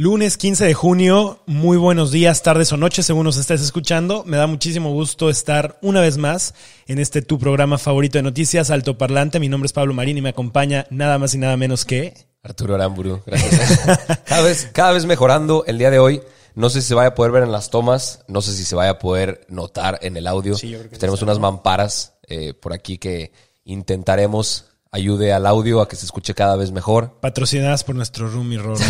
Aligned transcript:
Lunes 0.00 0.38
15 0.38 0.64
de 0.64 0.72
junio, 0.72 1.42
muy 1.44 1.76
buenos 1.76 2.10
días, 2.10 2.42
tardes 2.42 2.72
o 2.72 2.78
noches, 2.78 3.04
según 3.04 3.24
nos 3.24 3.36
estés 3.36 3.60
escuchando. 3.60 4.24
Me 4.24 4.38
da 4.38 4.46
muchísimo 4.46 4.90
gusto 4.90 5.28
estar 5.28 5.78
una 5.82 6.00
vez 6.00 6.16
más 6.16 6.54
en 6.86 6.98
este 6.98 7.20
tu 7.20 7.38
programa 7.38 7.76
favorito 7.76 8.16
de 8.16 8.22
noticias, 8.22 8.70
Alto 8.70 8.96
Parlante. 8.96 9.38
Mi 9.38 9.50
nombre 9.50 9.66
es 9.66 9.74
Pablo 9.74 9.92
Marín 9.92 10.16
y 10.16 10.22
me 10.22 10.30
acompaña 10.30 10.86
nada 10.88 11.18
más 11.18 11.34
y 11.34 11.38
nada 11.38 11.58
menos 11.58 11.84
que... 11.84 12.14
Arturo 12.42 12.76
Aramburu, 12.76 13.20
gracias. 13.26 13.78
cada, 14.24 14.40
vez, 14.40 14.70
cada 14.72 14.92
vez 14.92 15.04
mejorando 15.04 15.64
el 15.66 15.76
día 15.76 15.90
de 15.90 15.98
hoy. 15.98 16.22
No 16.54 16.70
sé 16.70 16.80
si 16.80 16.88
se 16.88 16.94
vaya 16.94 17.08
a 17.08 17.14
poder 17.14 17.32
ver 17.32 17.42
en 17.42 17.52
las 17.52 17.68
tomas, 17.68 18.24
no 18.26 18.40
sé 18.40 18.54
si 18.54 18.64
se 18.64 18.74
vaya 18.74 18.92
a 18.92 18.98
poder 18.98 19.44
notar 19.50 19.98
en 20.00 20.16
el 20.16 20.26
audio. 20.26 20.54
Sí, 20.56 20.70
yo 20.70 20.78
creo 20.78 20.90
que 20.92 20.96
Tenemos 20.96 21.20
unas 21.20 21.38
mamparas 21.38 22.14
eh, 22.26 22.54
por 22.54 22.72
aquí 22.72 22.96
que 22.96 23.32
intentaremos 23.64 24.69
ayude 24.90 25.32
al 25.32 25.46
audio 25.46 25.80
a 25.80 25.88
que 25.88 25.96
se 25.96 26.06
escuche 26.06 26.34
cada 26.34 26.56
vez 26.56 26.72
mejor. 26.72 27.18
Patrocinadas 27.20 27.84
por 27.84 27.94
nuestro 27.94 28.28
Rumi 28.28 28.58
Roro. 28.58 28.80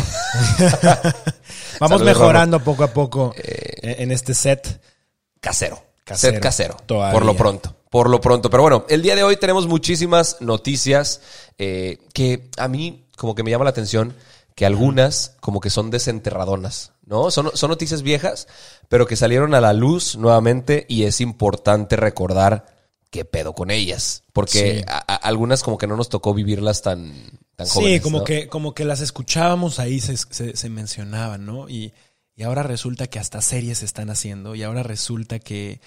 Vamos 1.81 2.03
mejorando 2.03 2.61
poco 2.61 2.85
a 2.85 2.93
poco 2.93 3.35
eh, 3.37 3.97
en 3.99 4.13
este 4.13 4.35
set. 4.35 4.81
Casero. 5.41 5.83
Casero. 6.05 6.35
Set 6.35 6.43
casero. 6.43 6.77
Todavía. 6.87 7.13
Por 7.13 7.25
lo 7.25 7.37
pronto. 7.37 7.77
Por 7.91 8.09
lo 8.09 8.21
pronto. 8.21 8.51
Pero 8.51 8.63
bueno, 8.63 8.85
el 8.89 9.03
día 9.03 9.15
de 9.15 9.23
hoy 9.23 9.37
tenemos 9.37 9.67
muchísimas 9.67 10.39
noticias 10.41 11.21
eh, 11.59 11.99
que 12.15 12.51
a 12.57 12.69
mí 12.69 13.07
como 13.17 13.35
que 13.35 13.43
me 13.43 13.51
llama 13.51 13.65
la 13.65 13.71
atención 13.71 14.15
que 14.55 14.67
algunas 14.67 15.37
como 15.41 15.61
que 15.61 15.71
son 15.71 15.91
desenterradonas, 15.91 16.93
¿no? 17.05 17.31
Son, 17.31 17.51
son 17.55 17.71
noticias 17.71 18.03
viejas, 18.03 18.49
pero 18.89 19.07
que 19.07 19.17
salieron 19.17 19.55
a 19.55 19.61
la 19.61 19.73
luz 19.73 20.17
nuevamente 20.17 20.87
y 20.89 21.05
es 21.05 21.21
importante 21.21 21.97
recordar 21.97 22.80
qué 23.11 23.25
pedo 23.25 23.55
con 23.55 23.71
ellas. 23.71 24.23
Porque 24.33 24.79
Sí. 24.79 24.85
a- 24.87 24.99
a- 25.13 25.17
algunas 25.17 25.63
como 25.63 25.77
que 25.79 25.87
no 25.87 25.97
nos 25.97 26.09
tocó 26.09 26.33
vivirlas 26.35 26.83
tan, 26.83 27.13
tan 27.57 27.67
Sí, 27.67 27.73
jóvenes. 27.75 28.01
como, 28.03 28.19
¿no? 28.19 28.25
que, 28.25 28.49
como 28.49 28.73
que 28.75 28.85
las 28.85 29.01
escuchábamos 29.01 29.79
ahí, 29.79 30.01
se, 30.01 30.17
se, 30.17 30.57
se 30.57 30.69
mencionaban, 30.71 31.45
¿no? 31.47 31.69
Y, 31.69 31.93
y 32.37 32.43
ahora 32.45 32.63
resulta 32.63 33.07
que 33.09 33.19
hasta 33.19 33.43
series 33.43 33.79
se 33.79 33.85
están 33.85 34.11
haciendo 34.11 34.55
y 34.55 34.63
ahora 34.63 34.83
resulta 34.83 35.39
que, 35.41 35.81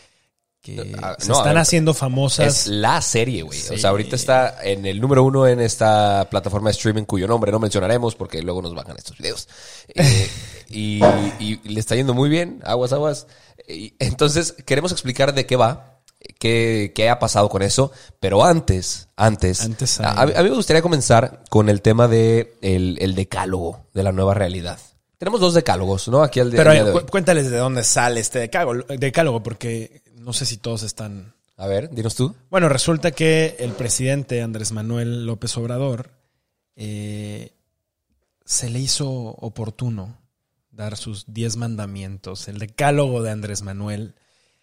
que 0.61 0.95
Ah, 1.01 1.15
se 1.19 1.27
no, 1.27 1.33
están 1.33 1.53
ver, 1.55 1.57
haciendo 1.57 1.93
famosas. 1.93 2.47
Es 2.47 2.67
la 2.67 3.01
serie, 3.01 3.41
güey. 3.41 3.59
Sí. 3.59 3.73
O 3.73 3.77
sea, 3.77 3.89
ahorita 3.89 4.15
está 4.15 4.63
en 4.63 4.85
el 4.85 5.01
número 5.01 5.23
uno 5.23 5.45
en 5.47 5.59
esta 5.59 6.27
plataforma 6.29 6.69
de 6.69 6.73
streaming 6.73 7.03
cuyo 7.03 7.27
nombre 7.27 7.51
no 7.51 7.59
mencionaremos 7.59 8.15
porque 8.15 8.41
luego 8.41 8.61
nos 8.61 8.73
bajan 8.73 8.95
estos 8.97 9.17
videos. 9.17 9.47
Eh, 9.95 10.29
y, 10.69 10.99
y 11.39 11.59
le 11.67 11.79
está 11.79 11.95
yendo 11.95 12.13
muy 12.13 12.29
bien, 12.29 12.61
aguas, 12.65 12.93
aguas. 12.93 13.27
Entonces, 13.67 14.53
queremos 14.65 14.91
explicar 14.91 15.33
de 15.33 15.45
qué 15.45 15.55
va, 15.55 15.92
qué, 16.39 16.91
qué 16.95 17.09
ha 17.09 17.19
pasado 17.19 17.49
con 17.49 17.61
eso. 17.61 17.91
Pero 18.19 18.43
antes, 18.45 19.09
antes, 19.15 19.61
Antes 19.61 19.99
a, 19.99 20.25
mí 20.25 20.33
me 20.35 20.49
gustaría 20.49 20.81
comenzar 20.81 21.43
con 21.49 21.69
el 21.69 21.81
tema 21.81 22.07
de 22.07 22.57
el, 22.61 22.97
el 23.01 23.15
decálogo 23.15 23.87
de 23.93 24.03
la 24.03 24.11
nueva 24.11 24.33
realidad. 24.33 24.79
Tenemos 25.17 25.39
dos 25.39 25.53
decálogos, 25.53 26.07
¿no? 26.09 26.21
Aquí 26.21 26.39
al 26.41 26.51
de, 26.51 26.57
Pero 26.57 26.71
al 26.71 26.75
día 26.75 26.85
de 26.85 26.91
cu- 26.91 26.97
hoy. 26.99 27.05
cuéntales 27.05 27.49
de 27.49 27.57
dónde 27.57 27.83
sale 27.83 28.19
este 28.19 28.39
decálogo, 28.39 28.83
decálogo, 28.97 29.41
porque 29.41 30.01
no 30.15 30.33
sé 30.33 30.45
si 30.45 30.57
todos 30.57 30.83
están... 30.83 31.33
A 31.55 31.67
ver, 31.67 31.89
dinos 31.91 32.15
tú. 32.15 32.35
Bueno, 32.49 32.67
resulta 32.67 33.11
que 33.11 33.55
el 33.59 33.71
presidente 33.73 34.41
Andrés 34.41 34.71
Manuel 34.71 35.25
López 35.25 35.55
Obrador 35.57 36.09
eh, 36.75 37.51
se 38.43 38.69
le 38.69 38.79
hizo 38.79 39.07
oportuno 39.09 40.17
dar 40.71 40.97
sus 40.97 41.25
10 41.31 41.57
mandamientos, 41.57 42.47
el 42.47 42.57
decálogo 42.57 43.21
de 43.21 43.29
Andrés 43.31 43.61
Manuel. 43.61 44.15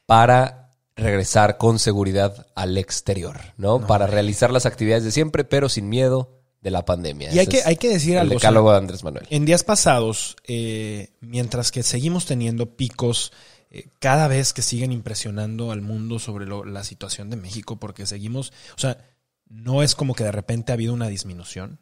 para 0.06 0.69
regresar 0.96 1.56
con 1.58 1.78
seguridad 1.78 2.46
al 2.54 2.76
exterior, 2.78 3.38
¿no? 3.56 3.86
Para 3.86 4.06
realizar 4.06 4.50
las 4.52 4.66
actividades 4.66 5.04
de 5.04 5.12
siempre, 5.12 5.44
pero 5.44 5.68
sin 5.68 5.88
miedo 5.88 6.36
de 6.60 6.70
la 6.70 6.84
pandemia. 6.84 7.32
Y 7.32 7.38
hay 7.38 7.46
que, 7.46 7.58
es 7.58 7.66
hay 7.66 7.76
que 7.76 7.88
decir 7.88 8.12
el 8.14 8.18
algo. 8.20 8.36
o 8.36 8.38
sea, 8.38 8.50
decálogo 8.50 8.70
de 8.72 8.78
Andrés 8.78 9.02
Manuel. 9.02 9.26
En 9.30 9.46
días 9.46 9.64
pasados, 9.64 10.36
eh, 10.46 11.10
mientras 11.20 11.70
que 11.70 11.82
seguimos 11.82 12.26
teniendo 12.26 12.76
picos 12.76 13.32
eh, 13.70 13.88
cada 13.98 14.28
vez 14.28 14.52
que 14.52 14.62
siguen 14.62 14.92
impresionando 14.92 15.70
al 15.72 15.80
mundo 15.80 16.18
sobre 16.18 16.44
lo- 16.44 16.64
la 16.64 16.84
situación 16.84 17.30
de 17.30 17.36
México, 17.36 17.76
porque 17.78 18.04
seguimos, 18.04 18.52
o 18.76 18.80
sea, 18.80 18.98
no 19.48 19.82
es 19.82 19.94
como 19.94 20.14
que 20.14 20.24
de 20.24 20.32
repente 20.32 20.72
ha 20.72 20.74
habido 20.74 20.92
una 20.92 21.08
disminución, 21.08 21.80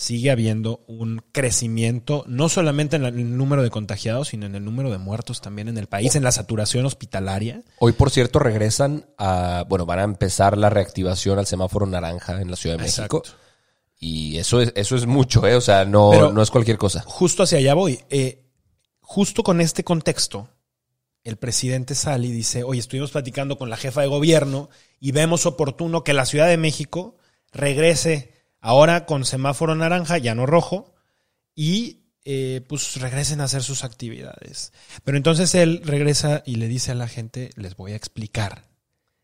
sigue 0.00 0.30
habiendo 0.30 0.84
un 0.86 1.24
crecimiento, 1.32 2.22
no 2.28 2.48
solamente 2.48 2.94
en 2.94 3.04
el 3.04 3.36
número 3.36 3.64
de 3.64 3.70
contagiados, 3.70 4.28
sino 4.28 4.46
en 4.46 4.54
el 4.54 4.64
número 4.64 4.92
de 4.92 4.98
muertos 4.98 5.40
también 5.40 5.66
en 5.66 5.76
el 5.76 5.88
país, 5.88 6.14
en 6.14 6.22
la 6.22 6.30
saturación 6.30 6.86
hospitalaria. 6.86 7.64
Hoy, 7.80 7.90
por 7.90 8.10
cierto, 8.12 8.38
regresan 8.38 9.06
a, 9.18 9.64
bueno, 9.68 9.86
van 9.86 9.98
a 9.98 10.04
empezar 10.04 10.56
la 10.56 10.70
reactivación 10.70 11.40
al 11.40 11.48
semáforo 11.48 11.84
naranja 11.84 12.40
en 12.40 12.48
la 12.48 12.56
Ciudad 12.56 12.76
de 12.76 12.84
México. 12.84 13.22
Exacto. 13.24 13.42
Y 13.98 14.38
eso 14.38 14.60
es, 14.60 14.72
eso 14.76 14.94
es 14.94 15.06
mucho, 15.06 15.44
¿eh? 15.48 15.56
O 15.56 15.60
sea, 15.60 15.84
no, 15.84 16.10
Pero- 16.12 16.32
no 16.32 16.42
es 16.42 16.50
cualquier 16.52 16.78
cosa. 16.78 17.02
Justo 17.04 17.42
hacia 17.42 17.58
allá 17.58 17.74
voy. 17.74 17.98
Eh, 18.08 18.44
justo 19.00 19.42
con 19.42 19.60
este 19.60 19.82
contexto, 19.82 20.48
el 21.24 21.38
presidente 21.38 21.96
sale 21.96 22.28
y 22.28 22.30
dice, 22.30 22.62
oye, 22.62 22.78
estuvimos 22.78 23.10
platicando 23.10 23.58
con 23.58 23.68
la 23.68 23.76
jefa 23.76 24.02
de 24.02 24.06
gobierno 24.06 24.70
y 25.00 25.10
vemos 25.10 25.44
oportuno 25.44 26.04
que 26.04 26.12
la 26.12 26.24
Ciudad 26.24 26.46
de 26.46 26.56
México 26.56 27.16
regrese 27.50 28.37
ahora 28.60 29.06
con 29.06 29.24
semáforo 29.24 29.74
naranja, 29.74 30.18
ya 30.18 30.34
no 30.34 30.46
rojo, 30.46 30.94
y 31.54 32.04
eh, 32.24 32.62
pues 32.68 32.96
regresen 33.00 33.40
a 33.40 33.44
hacer 33.44 33.62
sus 33.62 33.84
actividades. 33.84 34.72
Pero 35.04 35.16
entonces 35.16 35.54
él 35.54 35.80
regresa 35.84 36.42
y 36.44 36.56
le 36.56 36.68
dice 36.68 36.92
a 36.92 36.94
la 36.94 37.08
gente, 37.08 37.50
les 37.56 37.76
voy 37.76 37.92
a 37.92 37.96
explicar 37.96 38.64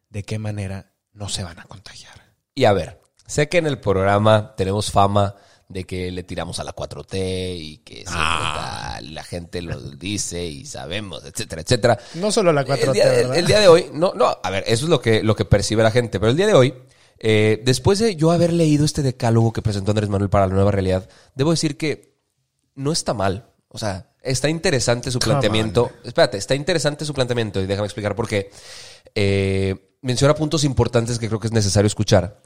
de 0.08 0.22
qué 0.22 0.38
manera 0.38 0.92
no 1.12 1.28
se 1.28 1.42
van 1.44 1.58
a 1.58 1.64
contagiar. 1.64 2.14
Y 2.54 2.64
a 2.64 2.72
ver, 2.72 3.00
sé 3.26 3.48
que 3.48 3.58
en 3.58 3.66
el 3.66 3.78
programa 3.78 4.54
tenemos 4.56 4.90
fama 4.90 5.34
de 5.68 5.84
que 5.84 6.10
le 6.12 6.22
tiramos 6.22 6.58
a 6.60 6.64
la 6.64 6.72
4T 6.74 7.56
y 7.58 7.78
que 7.78 8.04
Ah. 8.06 9.00
la 9.02 9.24
gente 9.24 9.60
lo 9.62 9.78
dice 9.80 10.44
y 10.44 10.64
sabemos, 10.66 11.24
etcétera, 11.24 11.62
etcétera. 11.62 11.98
No 12.14 12.30
solo 12.30 12.52
la 12.52 12.60
el, 12.62 12.92
día, 12.92 13.08
de- 13.10 13.38
el 13.38 13.46
día 13.46 13.60
de 13.60 13.68
hoy, 13.68 13.86
no, 13.92 14.12
no, 14.14 14.36
a 14.42 14.50
ver, 14.50 14.64
eso 14.66 14.84
es 14.84 14.90
lo 14.90 15.00
que, 15.00 15.22
lo 15.22 15.34
que 15.34 15.44
percibe 15.44 15.82
la 15.82 15.90
gente, 15.90 16.20
pero 16.20 16.30
el 16.30 16.36
día 16.36 16.46
de 16.46 16.54
hoy, 16.54 16.74
eh, 17.26 17.62
después 17.64 17.98
de 17.98 18.16
yo 18.16 18.30
haber 18.32 18.52
leído 18.52 18.84
este 18.84 19.02
decálogo 19.02 19.52
que 19.52 19.62
presentó 19.62 19.90
Andrés 19.92 20.10
Manuel 20.10 20.28
para 20.30 20.46
la 20.46 20.52
nueva 20.54 20.70
realidad, 20.70 21.08
debo 21.34 21.52
decir 21.52 21.76
que 21.78 22.14
no 22.74 22.92
está 22.92 23.14
mal. 23.14 23.50
O 23.68 23.78
sea, 23.78 24.12
está 24.22 24.48
interesante 24.50 25.10
su 25.10 25.18
planteamiento. 25.30 25.90
Espérate, 26.04 26.36
está 26.36 26.54
interesante 26.54 27.04
su 27.04 27.14
planteamiento 27.14 27.60
y 27.62 27.66
déjame 27.66 27.86
explicar 27.86 28.14
por 28.14 28.28
qué. 28.28 28.50
Eh, 29.14 29.96
menciona 30.02 30.34
puntos 30.34 30.64
importantes 30.64 31.18
que 31.18 31.28
creo 31.28 31.40
que 31.40 31.46
es 31.46 31.52
necesario 31.52 31.86
escuchar. 31.86 32.40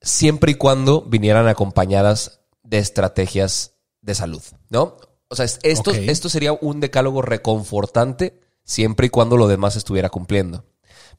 Siempre 0.00 0.52
y 0.52 0.54
cuando 0.54 1.02
vinieran 1.02 1.48
acompañadas 1.48 2.40
de 2.62 2.78
estrategias 2.78 3.72
de 4.02 4.14
salud, 4.14 4.42
¿no? 4.68 4.96
O 5.28 5.34
sea, 5.34 5.44
es- 5.44 5.58
esto, 5.62 5.90
esto 6.10 6.28
sería 6.28 6.52
un 6.52 6.80
decálogo 6.80 7.22
reconfortante 7.22 8.40
siempre 8.64 9.06
y 9.06 9.10
cuando 9.10 9.36
lo 9.36 9.48
demás 9.48 9.76
estuviera 9.76 10.08
cumpliendo. 10.10 10.64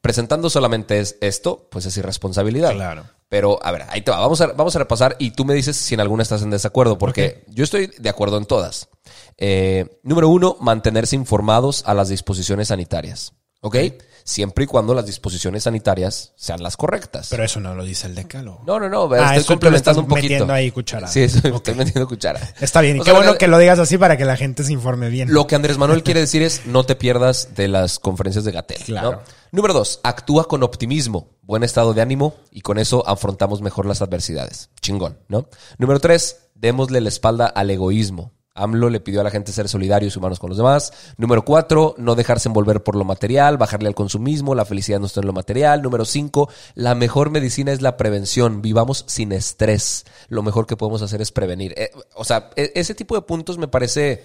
Presentando 0.00 0.48
solamente 0.48 0.98
es 1.00 1.16
esto, 1.20 1.68
pues 1.70 1.86
es 1.86 1.96
irresponsabilidad. 1.96 2.72
Claro. 2.72 3.04
Pero, 3.28 3.60
a 3.62 3.70
ver, 3.70 3.84
ahí 3.90 4.02
te 4.02 4.10
va. 4.10 4.18
Vamos 4.18 4.40
a, 4.40 4.48
vamos 4.48 4.74
a 4.74 4.80
repasar 4.80 5.14
y 5.18 5.30
tú 5.30 5.44
me 5.44 5.54
dices 5.54 5.76
si 5.76 5.94
en 5.94 6.00
alguna 6.00 6.22
estás 6.22 6.42
en 6.42 6.50
desacuerdo, 6.50 6.98
porque 6.98 7.44
yo 7.48 7.62
estoy 7.62 7.86
de 7.98 8.08
acuerdo 8.08 8.38
en 8.38 8.44
todas. 8.44 8.88
Eh, 9.36 10.00
número 10.02 10.28
uno, 10.28 10.56
mantenerse 10.60 11.14
informados 11.14 11.84
a 11.86 11.94
las 11.94 12.08
disposiciones 12.08 12.68
sanitarias. 12.68 13.32
¿Ok? 13.60 13.76
Siempre 14.24 14.64
y 14.64 14.66
cuando 14.66 14.94
las 14.94 15.06
disposiciones 15.06 15.64
sanitarias 15.64 16.32
sean 16.36 16.62
las 16.62 16.76
correctas. 16.76 17.28
Pero 17.30 17.44
eso 17.44 17.60
no 17.60 17.74
lo 17.74 17.84
dice 17.84 18.06
el 18.06 18.14
decálogo. 18.14 18.62
no, 18.66 18.78
no, 18.80 18.88
no. 18.88 19.12
Ah, 19.14 19.36
estoy 19.36 19.38
eso 19.38 19.46
complementando 19.46 20.00
un 20.00 20.08
poquito. 20.08 20.24
metiendo 20.24 20.52
ahí 20.52 20.70
cuchara. 20.70 21.06
Sí, 21.08 21.22
estoy, 21.22 21.54
estoy 21.54 21.74
metiendo 21.74 22.06
cuchara. 22.06 22.40
Está 22.60 22.80
bien, 22.80 22.96
y 22.96 23.00
O 23.00 23.04
qué 23.04 23.10
sea, 23.10 23.18
bueno 23.18 23.36
que 23.36 23.48
lo 23.48 23.58
digas 23.58 23.78
así 23.78 23.98
para 23.98 24.16
que 24.16 24.24
la 24.24 24.36
gente 24.36 24.64
se 24.64 24.72
informe 24.72 25.08
bien. 25.08 25.32
Lo 25.32 25.46
que 25.46 25.54
Andrés 25.54 25.78
Manuel 25.78 26.02
quiere 26.04 26.20
decir 26.20 26.42
es 26.42 26.66
no 26.66 26.84
te 26.84 26.96
pierdas 26.96 27.54
de 27.54 27.68
las 27.68 27.98
conferencias 27.98 28.44
de 28.44 28.52
Gatel. 28.52 28.82
Claro. 28.84 29.12
¿no? 29.12 29.20
Número 29.52 29.74
dos, 29.74 30.00
actúa 30.04 30.46
con 30.46 30.62
optimismo, 30.62 31.30
buen 31.42 31.64
estado 31.64 31.92
de 31.92 32.02
ánimo 32.02 32.34
y 32.52 32.60
con 32.60 32.78
eso 32.78 33.06
afrontamos 33.08 33.62
mejor 33.62 33.84
las 33.86 34.00
adversidades. 34.00 34.70
Chingón, 34.80 35.18
¿no? 35.28 35.48
Número 35.78 35.98
tres, 35.98 36.50
démosle 36.54 37.00
la 37.00 37.08
espalda 37.08 37.46
al 37.46 37.70
egoísmo. 37.70 38.32
AMLO 38.62 38.90
le 38.90 39.00
pidió 39.00 39.20
a 39.20 39.24
la 39.24 39.30
gente 39.30 39.52
ser 39.52 39.68
solidarios 39.68 40.14
y 40.14 40.18
humanos 40.18 40.38
con 40.38 40.50
los 40.50 40.56
demás. 40.56 40.92
Número 41.16 41.44
cuatro, 41.44 41.94
no 41.98 42.14
dejarse 42.14 42.48
envolver 42.48 42.82
por 42.82 42.96
lo 42.96 43.04
material, 43.04 43.58
bajarle 43.58 43.88
al 43.88 43.94
consumismo, 43.94 44.54
la 44.54 44.64
felicidad 44.64 45.00
no 45.00 45.06
está 45.06 45.20
en 45.20 45.26
lo 45.26 45.32
material. 45.32 45.82
Número 45.82 46.04
cinco, 46.04 46.48
la 46.74 46.94
mejor 46.94 47.30
medicina 47.30 47.72
es 47.72 47.82
la 47.82 47.96
prevención. 47.96 48.62
Vivamos 48.62 49.04
sin 49.06 49.32
estrés. 49.32 50.04
Lo 50.28 50.42
mejor 50.42 50.66
que 50.66 50.76
podemos 50.76 51.02
hacer 51.02 51.20
es 51.20 51.32
prevenir. 51.32 51.74
Eh, 51.76 51.90
o 52.14 52.24
sea, 52.24 52.50
e- 52.56 52.72
ese 52.74 52.94
tipo 52.94 53.14
de 53.14 53.22
puntos 53.22 53.58
me 53.58 53.68
parece 53.68 54.12
eh, 54.12 54.24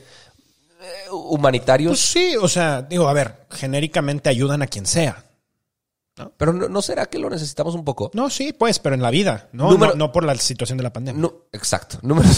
humanitarios. 1.12 1.92
Pues 1.92 2.00
sí, 2.02 2.36
o 2.36 2.48
sea, 2.48 2.82
digo, 2.82 3.08
a 3.08 3.14
ver, 3.14 3.46
genéricamente 3.50 4.30
ayudan 4.30 4.62
a 4.62 4.68
quien 4.68 4.86
sea. 4.86 5.25
Pero 6.38 6.54
no, 6.54 6.70
¿no 6.70 6.82
será 6.82 7.08
que 7.08 7.20
lo 7.20 7.30
necesitamos 7.30 7.76
un 7.76 7.84
poco? 7.84 8.10
No, 8.14 8.30
sí, 8.30 8.54
pues, 8.54 8.80
pero 8.80 8.96
en 8.96 9.02
la 9.02 9.10
vida, 9.12 9.50
no, 9.52 9.70
Número- 9.70 9.92
no, 9.96 10.06
no 10.08 10.12
por 10.14 10.24
la 10.24 10.34
situación 10.36 10.78
de 10.78 10.84
la 10.84 10.94
pandemia. 10.94 11.22
No, 11.22 11.34
exacto. 11.52 11.98
Número, 12.04 12.30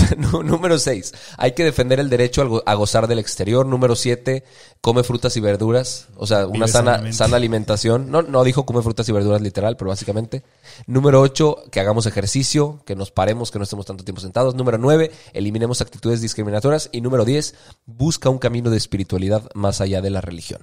número 0.43 0.79
seis. 0.79 1.13
Hay 1.37 1.51
que 1.51 1.63
defender 1.63 1.99
el 1.99 2.09
derecho 2.09 2.63
a 2.65 2.73
gozar 2.73 3.07
del 3.07 3.19
exterior. 3.19 3.67
Número 3.67 3.95
siete. 3.95 4.43
Come 4.81 5.03
frutas 5.03 5.37
y 5.37 5.41
verduras. 5.41 6.07
O 6.15 6.25
sea, 6.25 6.47
una 6.47 6.67
sana, 6.67 7.11
sana 7.13 7.37
alimentación. 7.37 8.09
No, 8.09 8.23
no 8.23 8.43
dijo 8.43 8.65
come 8.65 8.81
frutas 8.81 9.07
y 9.09 9.11
verduras 9.11 9.41
literal, 9.41 9.77
pero 9.77 9.89
básicamente. 9.89 10.43
Número 10.87 11.21
ocho. 11.21 11.57
Que 11.71 11.79
hagamos 11.79 12.07
ejercicio. 12.07 12.81
Que 12.83 12.95
nos 12.95 13.11
paremos, 13.11 13.51
que 13.51 13.59
no 13.59 13.63
estemos 13.63 13.85
tanto 13.85 14.03
tiempo 14.03 14.21
sentados. 14.21 14.55
Número 14.55 14.79
nueve. 14.79 15.11
Eliminemos 15.33 15.81
actitudes 15.81 16.19
discriminatorias. 16.21 16.89
Y 16.91 17.01
número 17.01 17.25
diez. 17.25 17.53
Busca 17.85 18.29
un 18.29 18.39
camino 18.39 18.71
de 18.71 18.77
espiritualidad 18.77 19.47
más 19.53 19.81
allá 19.81 20.01
de 20.01 20.09
la 20.09 20.21
religión. 20.21 20.61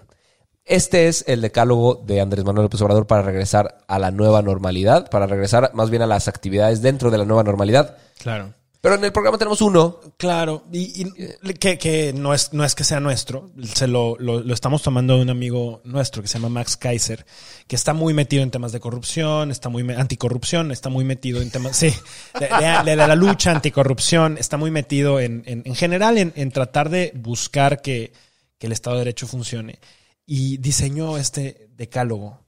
Este 0.66 1.08
es 1.08 1.24
el 1.28 1.40
decálogo 1.42 2.02
de 2.06 2.20
Andrés 2.20 2.44
Manuel 2.44 2.64
López 2.64 2.80
Obrador 2.80 3.06
para 3.06 3.22
regresar 3.22 3.78
a 3.86 3.98
la 3.98 4.10
nueva 4.10 4.40
normalidad, 4.40 5.10
para 5.10 5.26
regresar 5.26 5.70
más 5.74 5.90
bien 5.90 6.02
a 6.02 6.06
las 6.06 6.26
actividades 6.26 6.80
dentro 6.80 7.10
de 7.10 7.18
la 7.18 7.24
nueva 7.26 7.42
normalidad. 7.42 7.98
Claro. 8.18 8.54
Pero 8.80 8.96
en 8.96 9.04
el 9.04 9.12
programa 9.12 9.38
tenemos 9.38 9.62
uno. 9.62 9.98
Claro, 10.18 10.64
y, 10.70 11.02
y 11.06 11.54
que, 11.54 11.78
que 11.78 12.12
no, 12.12 12.34
es, 12.34 12.52
no 12.52 12.64
es 12.66 12.74
que 12.74 12.84
sea 12.84 13.00
nuestro, 13.00 13.50
se 13.62 13.86
lo, 13.86 14.14
lo, 14.18 14.40
lo 14.40 14.52
estamos 14.52 14.82
tomando 14.82 15.16
de 15.16 15.22
un 15.22 15.30
amigo 15.30 15.80
nuestro 15.84 16.20
que 16.20 16.28
se 16.28 16.34
llama 16.38 16.50
Max 16.50 16.76
Kaiser, 16.76 17.24
que 17.66 17.76
está 17.76 17.94
muy 17.94 18.12
metido 18.12 18.42
en 18.42 18.50
temas 18.50 18.72
de 18.72 18.80
corrupción, 18.80 19.50
está 19.50 19.70
muy 19.70 19.90
anticorrupción, 19.90 20.70
está 20.70 20.90
muy 20.90 21.04
metido 21.04 21.40
en 21.40 21.50
temas, 21.50 21.76
sí, 21.78 21.94
de, 22.38 22.46
de- 22.46 22.90
de 22.90 22.96
la 22.96 23.14
lucha 23.16 23.52
anticorrupción, 23.52 24.36
está 24.36 24.58
muy 24.58 24.70
metido 24.70 25.18
en, 25.18 25.42
en, 25.46 25.62
en 25.64 25.74
general 25.74 26.18
en, 26.18 26.34
en 26.36 26.50
tratar 26.50 26.90
de 26.90 27.12
buscar 27.14 27.80
que, 27.80 28.12
que 28.58 28.66
el 28.66 28.72
Estado 28.72 28.96
de 28.96 29.00
Derecho 29.00 29.26
funcione. 29.26 29.78
Y 30.26 30.56
diseñó 30.58 31.18
este 31.18 31.68
decálogo 31.76 32.40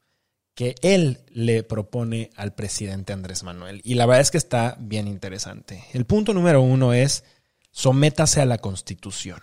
que 0.54 0.74
él 0.80 1.20
le 1.28 1.62
propone 1.62 2.30
al 2.36 2.54
presidente 2.54 3.12
Andrés 3.12 3.42
Manuel. 3.42 3.82
Y 3.84 3.94
la 3.94 4.06
verdad 4.06 4.22
es 4.22 4.30
que 4.30 4.38
está 4.38 4.76
bien 4.80 5.06
interesante. 5.08 5.84
El 5.92 6.06
punto 6.06 6.32
número 6.32 6.62
uno 6.62 6.94
es 6.94 7.24
sométase 7.70 8.40
a 8.40 8.46
la 8.46 8.56
constitución. 8.58 9.40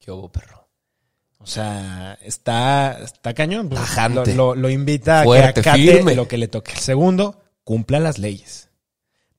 ¿Qué 0.00 0.10
hubo, 0.10 0.30
perro? 0.32 0.68
O 1.38 1.46
sea, 1.46 2.18
está, 2.22 2.98
está 3.04 3.32
cañón. 3.34 3.68
Pues, 3.68 3.80
Tajante. 3.80 4.34
Lo, 4.34 4.54
lo- 4.56 4.62
lo 4.62 4.70
invita 4.70 5.22
Fuerte, 5.22 5.48
a 5.48 5.52
que 5.52 5.60
acate 5.60 5.92
firme. 5.92 6.14
lo 6.16 6.26
que 6.26 6.38
le 6.38 6.48
toque. 6.48 6.72
El 6.72 6.78
segundo, 6.78 7.40
cumpla 7.62 8.00
las 8.00 8.18
leyes. 8.18 8.68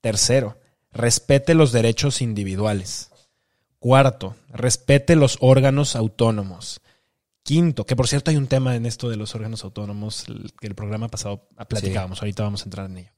Tercero, 0.00 0.58
respete 0.92 1.52
los 1.54 1.72
derechos 1.72 2.22
individuales. 2.22 3.10
Cuarto, 3.78 4.36
respete 4.48 5.16
los 5.16 5.36
órganos 5.40 5.94
autónomos. 5.96 6.80
Quinto, 7.48 7.86
que 7.86 7.96
por 7.96 8.06
cierto 8.08 8.30
hay 8.30 8.36
un 8.36 8.46
tema 8.46 8.76
en 8.76 8.84
esto 8.84 9.08
de 9.08 9.16
los 9.16 9.34
órganos 9.34 9.64
autónomos 9.64 10.26
que 10.60 10.66
el 10.66 10.74
programa 10.74 11.08
pasado 11.08 11.48
platicábamos, 11.66 12.20
ahorita 12.20 12.42
vamos 12.42 12.60
a 12.60 12.64
entrar 12.64 12.90
en 12.90 12.98
ello. 12.98 13.10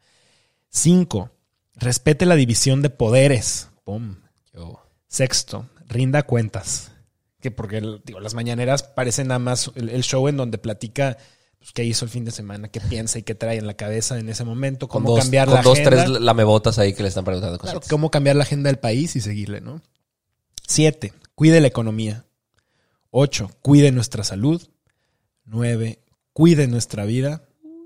Cinco, 0.69 1.33
respete 1.75 2.27
la 2.27 2.37
división 2.37 2.81
de 2.81 2.91
poderes. 2.91 3.71
Pum. 3.83 4.15
Sexto, 5.09 5.69
rinda 5.89 6.23
cuentas. 6.23 6.93
Que 7.41 7.51
porque 7.51 7.81
digo, 8.05 8.21
las 8.21 8.35
mañaneras 8.35 8.85
parecen 8.85 9.27
nada 9.27 9.41
más 9.41 9.73
el, 9.75 9.89
el 9.89 10.05
show 10.05 10.29
en 10.29 10.37
donde 10.37 10.59
platica 10.59 11.17
pues, 11.59 11.73
qué 11.73 11.83
hizo 11.85 12.05
el 12.05 12.11
fin 12.13 12.25
de 12.25 12.31
semana, 12.31 12.69
qué 12.69 12.81
piensa 12.81 13.19
y 13.19 13.25
qué 13.25 13.35
trae 13.35 13.59
en 13.59 13.67
la 13.67 13.75
cabeza 13.75 14.17
en 14.21 14.29
ese 14.29 14.45
momento, 14.45 14.87
Con 14.87 15.03
cómo 15.03 15.15
dos, 15.17 15.25
cambiar 15.25 15.47
con 15.49 15.57
la 15.57 15.63
dos 15.63 15.81
agenda. 15.81 16.05
tres 16.05 16.21
lamebotas 16.21 16.79
ahí 16.79 16.93
que 16.95 17.03
le 17.03 17.09
están 17.09 17.25
preguntando 17.25 17.59
Claro, 17.59 17.81
cosas. 17.81 17.91
cómo 17.91 18.13
cambiar 18.13 18.37
la 18.37 18.45
agenda 18.45 18.69
del 18.69 18.79
país 18.79 19.17
y 19.17 19.21
seguirle, 19.21 19.61
¿no? 19.61 19.83
Siete, 20.69 21.13
cuide 21.35 21.61
la 21.61 21.67
economía. 21.67 22.27
Ocho, 23.11 23.51
cuide 23.63 23.93
nuestra 23.93 24.25
salud. 24.25 24.63
Nueve, 25.45 26.01
cuide 26.33 26.67
nuestra 26.69 27.05
vida. 27.05 27.43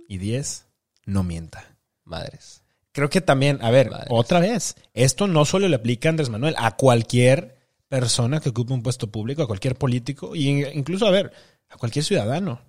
Y 0.08 0.18
diez, 0.18 0.66
no 1.06 1.22
mienta. 1.22 1.76
Madres. 2.04 2.62
Creo 2.92 3.08
que 3.10 3.20
también, 3.20 3.58
a 3.62 3.70
ver, 3.70 3.90
Madres. 3.90 4.08
otra 4.10 4.38
vez, 4.38 4.76
esto 4.92 5.26
no 5.26 5.44
solo 5.44 5.68
le 5.68 5.76
aplica 5.76 6.08
a 6.08 6.10
Andrés 6.10 6.28
Manuel, 6.28 6.54
a 6.58 6.76
cualquier 6.76 7.56
persona 7.88 8.40
que 8.40 8.50
ocupe 8.50 8.72
un 8.72 8.82
puesto 8.82 9.10
público, 9.10 9.42
a 9.42 9.46
cualquier 9.46 9.76
político, 9.76 10.36
y 10.36 10.64
incluso, 10.66 11.06
a 11.06 11.10
ver, 11.10 11.32
a 11.68 11.76
cualquier 11.76 12.04
ciudadano. 12.04 12.60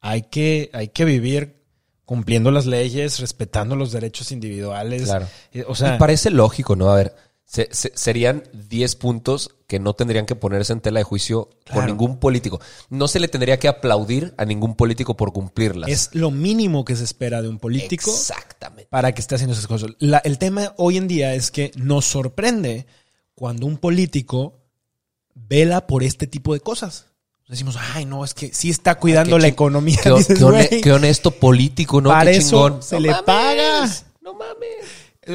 Hay 0.00 0.22
que, 0.22 0.70
hay 0.72 0.88
que 0.88 1.04
vivir 1.04 1.62
cumpliendo 2.04 2.50
las 2.50 2.66
leyes, 2.66 3.20
respetando 3.20 3.76
los 3.76 3.92
derechos 3.92 4.32
individuales. 4.32 5.04
Claro. 5.04 5.28
Eh, 5.52 5.64
O 5.68 5.74
sea, 5.74 5.92
Me 5.92 5.98
parece 5.98 6.30
lógico, 6.30 6.76
¿no? 6.76 6.90
A 6.90 6.96
ver, 6.96 7.14
se- 7.50 7.68
se- 7.72 7.92
serían 7.94 8.42
10 8.52 8.94
puntos 8.96 9.54
que 9.66 9.78
no 9.80 9.94
tendrían 9.94 10.26
que 10.26 10.34
ponerse 10.36 10.72
en 10.74 10.80
tela 10.82 11.00
de 11.00 11.04
juicio 11.04 11.48
por 11.64 11.72
Claro. 11.72 11.86
ningún 11.86 12.18
político. 12.18 12.60
No 12.90 13.08
se 13.08 13.20
le 13.20 13.28
tendría 13.28 13.58
que 13.58 13.68
aplaudir 13.68 14.34
a 14.36 14.44
ningún 14.44 14.74
político 14.76 15.16
por 15.16 15.32
cumplirlas. 15.32 15.88
es 15.90 16.10
lo 16.12 16.30
mínimo 16.30 16.84
que 16.84 16.94
se 16.94 17.04
espera 17.04 17.40
de 17.40 17.48
un 17.48 17.58
político 17.58 18.10
Exactamente. 18.10 18.86
para 18.90 19.12
que 19.14 19.22
esté 19.22 19.36
haciendo 19.36 19.54
esas 19.54 19.66
cosas. 19.66 19.92
La- 19.98 20.18
el 20.18 20.36
tema 20.38 20.74
hoy 20.76 20.98
en 20.98 21.08
día 21.08 21.34
es 21.34 21.50
que 21.50 21.70
nos 21.76 22.04
sorprende 22.04 22.86
cuando 23.34 23.64
un 23.66 23.78
político 23.78 24.60
vela 25.34 25.86
por 25.86 26.02
este 26.02 26.26
tipo 26.26 26.52
de 26.52 26.60
cosas. 26.60 27.06
Decimos, 27.48 27.76
ay, 27.94 28.04
no, 28.04 28.26
es 28.26 28.34
que 28.34 28.52
sí 28.52 28.68
está 28.68 28.96
cuidando 28.96 29.38
la 29.38 29.46
economía. 29.48 29.98
Qué, 30.02 30.10
Dices, 30.10 30.38
qué 30.38 30.44
hone- 30.44 30.68
"Güey, 30.68 30.80
qué 30.82 30.92
honesto 30.92 31.30
político, 31.30 32.02
¿no? 32.02 32.10
Para 32.10 32.30
Qué 32.30 32.36
eso 32.38 32.66
chingón. 32.68 32.82
se 32.82 32.96
No 32.96 33.00
le 33.00 33.08
mames, 33.08 33.24
paga. 33.24 33.88
No 34.20 34.34
mames. 34.34 34.84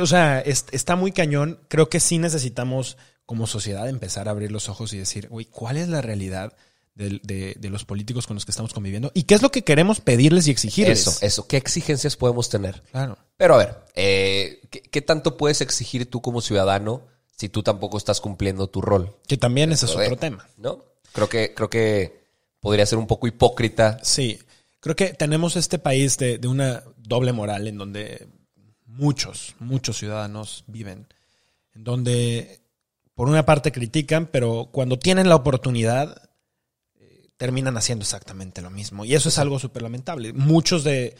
O 0.01 0.07
sea, 0.07 0.39
es- 0.39 0.65
está 0.71 0.95
muy 0.95 1.11
cañón. 1.11 1.59
Creo 1.67 1.89
que 1.89 1.99
sí 1.99 2.17
necesitamos 2.17 2.97
como 3.25 3.47
sociedad 3.47 3.87
empezar 3.89 4.27
a 4.27 4.31
abrir 4.31 4.51
los 4.51 4.69
ojos 4.69 4.93
y 4.93 4.97
decir, 4.97 5.29
güey, 5.29 5.45
¿cuál 5.45 5.77
es 5.77 5.87
la 5.87 6.01
realidad 6.01 6.53
de, 6.95 7.19
de- 7.23 7.55
de 7.57 7.69
los 7.69 7.85
políticos 7.85 8.27
con 8.27 8.35
los 8.35 8.45
que 8.45 8.51
estamos 8.51 8.73
conviviendo? 8.73 9.11
¿Y 9.13 9.23
qué 9.23 9.33
es 9.35 9.41
lo 9.41 9.51
que 9.51 9.63
queremos 9.63 9.99
pedirles 10.01 10.47
y 10.47 10.51
exigirles? 10.51 10.99
Eso, 11.07 11.17
eso. 11.25 11.47
¿Qué 11.47 11.57
exigencias 11.57 12.15
podemos 12.17 12.49
tener? 12.49 12.83
Claro. 12.91 13.17
Pero 13.37 13.55
a 13.55 13.57
ver, 13.57 13.77
eh, 13.95 14.61
¿qué, 14.69 14.81
qué 14.81 15.01
tanto 15.01 15.37
puedes 15.37 15.61
exigir 15.61 16.09
tú 16.09 16.21
como 16.21 16.41
ciudadano 16.41 17.07
si 17.35 17.49
tú 17.49 17.63
tampoco 17.63 17.97
estás 17.97 18.21
cumpliendo 18.21 18.67
tu 18.67 18.81
rol? 18.81 19.15
Que 19.27 19.37
también 19.37 19.71
ese 19.71 19.85
es 19.85 19.95
otro 19.95 20.17
tema. 20.17 20.47
¿No? 20.57 20.83
Creo 21.13 21.29
que, 21.29 21.53
creo 21.53 21.69
que 21.69 22.23
podría 22.59 22.85
ser 22.85 22.97
un 22.99 23.07
poco 23.07 23.27
hipócrita. 23.27 23.99
Sí, 24.03 24.39
creo 24.79 24.95
que 24.95 25.13
tenemos 25.13 25.55
este 25.55 25.79
país 25.79 26.17
de, 26.17 26.37
de 26.37 26.47
una 26.47 26.83
doble 26.97 27.31
moral 27.33 27.67
en 27.67 27.77
donde 27.77 28.27
muchos, 28.97 29.55
muchos 29.59 29.97
ciudadanos 29.97 30.63
viven, 30.67 31.07
en 31.75 31.83
donde 31.83 32.61
por 33.15 33.29
una 33.29 33.45
parte 33.45 33.71
critican, 33.71 34.27
pero 34.27 34.69
cuando 34.71 34.97
tienen 34.97 35.29
la 35.29 35.35
oportunidad 35.35 36.29
eh, 36.99 37.29
terminan 37.37 37.77
haciendo 37.77 38.03
exactamente 38.03 38.61
lo 38.61 38.69
mismo. 38.69 39.05
Y 39.05 39.15
eso 39.15 39.29
es 39.29 39.37
algo 39.37 39.59
súper 39.59 39.83
lamentable. 39.83 40.33
Muchos 40.33 40.83
de... 40.83 41.15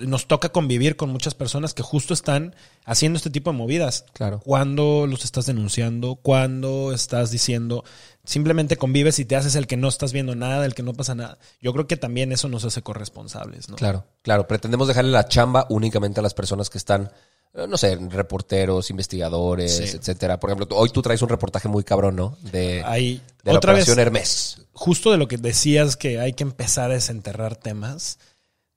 Nos 0.00 0.26
toca 0.26 0.50
convivir 0.50 0.96
con 0.96 1.10
muchas 1.10 1.34
personas 1.34 1.74
que 1.74 1.82
justo 1.82 2.14
están 2.14 2.54
haciendo 2.84 3.16
este 3.18 3.30
tipo 3.30 3.50
de 3.52 3.56
movidas. 3.58 4.06
Claro. 4.14 4.40
Cuando 4.44 5.06
los 5.06 5.24
estás 5.24 5.46
denunciando, 5.46 6.16
cuando 6.16 6.92
estás 6.92 7.30
diciendo, 7.30 7.84
simplemente 8.24 8.76
convives 8.76 9.18
y 9.18 9.24
te 9.24 9.36
haces 9.36 9.54
el 9.54 9.66
que 9.66 9.76
no 9.76 9.88
estás 9.88 10.12
viendo 10.12 10.34
nada, 10.34 10.64
el 10.64 10.74
que 10.74 10.82
no 10.82 10.94
pasa 10.94 11.14
nada. 11.14 11.38
Yo 11.60 11.72
creo 11.72 11.86
que 11.86 11.96
también 11.96 12.32
eso 12.32 12.48
nos 12.48 12.64
hace 12.64 12.82
corresponsables, 12.82 13.68
¿no? 13.68 13.76
Claro, 13.76 14.04
claro. 14.22 14.46
Pretendemos 14.48 14.88
dejarle 14.88 15.10
la 15.10 15.28
chamba 15.28 15.66
únicamente 15.68 16.20
a 16.20 16.22
las 16.22 16.32
personas 16.34 16.70
que 16.70 16.78
están, 16.78 17.10
eh, 17.54 17.66
no 17.68 17.76
sé, 17.76 17.96
reporteros, 18.08 18.88
investigadores, 18.90 19.76
Sí. 19.76 19.96
etcétera. 19.96 20.40
Por 20.40 20.50
ejemplo, 20.50 20.74
hoy 20.76 20.88
tú 20.90 21.02
traes 21.02 21.20
un 21.22 21.28
reportaje 21.28 21.68
muy 21.68 21.84
cabrón, 21.84 22.16
¿no? 22.16 22.38
De, 22.50 22.82
Hay 22.86 23.20
de 23.44 23.52
la 23.52 23.58
otra 23.58 23.74
vez, 23.74 23.86
Hermes. 23.88 24.62
justo 24.72 25.10
de 25.10 25.18
lo 25.18 25.28
que 25.28 25.36
decías 25.36 25.96
que 25.96 26.18
hay 26.18 26.32
que 26.32 26.44
empezar 26.44 26.90
a 26.90 26.94
desenterrar 26.94 27.56
temas. 27.56 28.18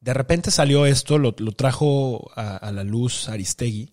De 0.06 0.14
repente 0.14 0.52
salió 0.52 0.86
esto, 0.86 1.18
lo, 1.18 1.34
lo 1.40 1.52
trajo 1.54 2.30
a, 2.36 2.58
a 2.58 2.72
la 2.72 2.84
luz 2.84 3.28
Aristegui, 3.28 3.90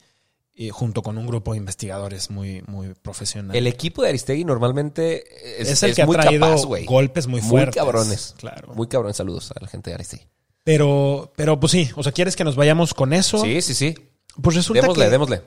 eh, 0.55 0.69
junto 0.69 1.03
con 1.03 1.17
un 1.17 1.27
grupo 1.27 1.53
de 1.53 1.57
investigadores 1.59 2.29
muy, 2.29 2.63
muy 2.67 2.93
profesional. 2.93 3.57
El 3.57 3.67
equipo 3.67 4.03
de 4.03 4.11
Aristegui 4.11 4.45
normalmente 4.45 5.25
es, 5.59 5.71
Es 5.71 5.83
el 5.83 5.91
es 5.91 5.97
que 5.97 6.03
ha 6.03 6.07
traído 6.07 6.47
capaz, 6.47 6.67
golpes 6.85 7.27
muy 7.27 7.41
fuertes. 7.41 7.83
Muy 7.83 7.87
cabrones. 7.87 8.35
Claro. 8.37 8.75
Muy 8.75 8.89
cabrones. 8.89 9.17
Saludos 9.17 9.53
a 9.53 9.61
la 9.63 9.69
gente 9.69 9.89
de 9.89 9.95
Aristegui. 9.95 10.27
Pero, 10.65 11.33
pero 11.35 11.59
pues 11.59 11.73
sí, 11.73 11.89
o 11.97 12.03
sea, 12.03 12.13
¿quieres 12.13 12.37
que 12.37 12.45
nos 12.45 12.57
vayamos 12.57 12.93
con 12.93 13.15
eso? 13.15 13.39
Sí, 13.39 13.63
sí, 13.63 13.73
sí. 13.73 13.95
Pues 14.43 14.55
resulta 14.55 14.83
Démosle, 14.83 15.05
que 15.07 15.11
démosle. 15.11 15.43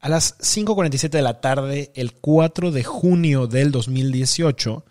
a 0.00 0.08
las 0.10 0.38
5.47 0.40 1.08
de 1.08 1.22
la 1.22 1.40
tarde, 1.40 1.90
el 1.94 2.12
4 2.12 2.70
de 2.70 2.84
junio 2.84 3.46
del 3.46 3.72
2018, 3.72 4.84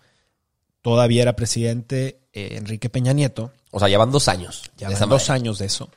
todavía 0.85 1.23
era 1.23 1.35
presidente 1.35 2.19
eh, 2.31 2.57
Enrique 2.57 2.91
Peña 2.91 3.11
Nieto, 3.11 3.51
O 3.71 3.79
sea, 3.79 3.89
ya 3.89 3.97
van 3.97 4.11
dos 4.11 4.27
años. 4.27 4.61
ya 4.77 4.87
de 4.87 4.93
van 4.93 4.93
esa 4.93 5.05
dos 5.07 5.31
años 5.31 5.57
de 5.57 5.65
eso. 5.65 5.89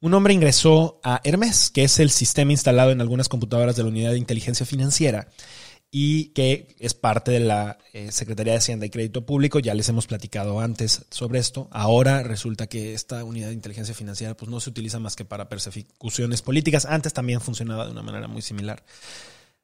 Un 0.00 0.12
hombre 0.12 0.34
ingresó 0.34 0.98
a 1.04 1.20
Hermes, 1.22 1.70
que 1.70 1.84
es 1.84 2.00
el 2.00 2.10
sistema 2.10 2.50
instalado 2.50 2.90
en 2.90 3.00
algunas 3.00 3.28
computadoras 3.28 3.76
de 3.76 3.84
la 3.84 3.90
Unidad 3.90 4.10
de 4.10 4.18
Inteligencia 4.18 4.66
Financiera 4.66 5.28
y 5.92 6.30
que 6.30 6.74
es 6.80 6.94
parte 6.94 7.30
de 7.30 7.38
la 7.38 7.78
eh, 7.92 8.10
Secretaría 8.10 8.54
de 8.54 8.58
Hacienda 8.58 8.86
y 8.86 8.90
Crédito 8.90 9.24
Público. 9.24 9.60
Ya 9.60 9.72
les 9.72 9.88
hemos 9.88 10.08
platicado 10.08 10.58
antes 10.58 11.06
sobre 11.10 11.38
esto. 11.38 11.68
Ahora 11.70 12.24
resulta 12.24 12.66
que 12.66 12.92
esta 12.92 13.22
unidad 13.22 13.48
de 13.48 13.54
inteligencia 13.54 13.94
financiera 13.94 14.36
pues, 14.36 14.50
no 14.50 14.58
se 14.58 14.68
utiliza 14.70 14.98
más 14.98 15.14
que 15.14 15.24
para 15.24 15.48
persecuciones 15.48 16.42
políticas. 16.42 16.86
Antes 16.86 17.12
también 17.12 17.40
funcionaba 17.40 17.86
de 17.86 17.92
una 17.92 18.02
manera 18.02 18.26
muy 18.26 18.42
similar. 18.42 18.82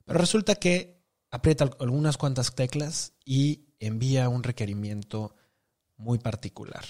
Pero 0.05 0.21
resulta 0.21 0.55
que 0.55 1.01
aprieta 1.33 1.65
al- 1.65 1.77
algunas 1.81 2.17
cuantas 2.17 2.55
teclas 2.55 3.13
y 3.25 3.65
envía 3.81 4.29
un 4.29 4.43
requerimiento 4.43 5.35
muy 5.97 6.19
particular. 6.19 6.85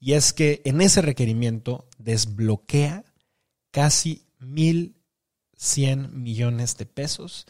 Y 0.00 0.12
es 0.14 0.32
que 0.32 0.60
en 0.64 0.80
ese 0.80 1.00
requerimiento 1.00 1.88
desbloquea 1.98 3.04
casi 3.70 4.26
1.100 4.40 6.10
millones 6.10 6.76
de 6.76 6.86
pesos 6.86 7.46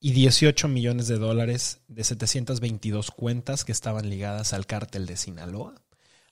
y 0.00 0.12
18 0.12 0.68
millones 0.68 1.08
de 1.08 1.16
dólares 1.16 1.80
de 1.88 2.04
722 2.04 3.10
cuentas 3.10 3.64
que 3.64 3.72
estaban 3.72 4.08
ligadas 4.10 4.52
al 4.52 4.66
cártel 4.66 5.06
de 5.06 5.16
Sinaloa, 5.16 5.74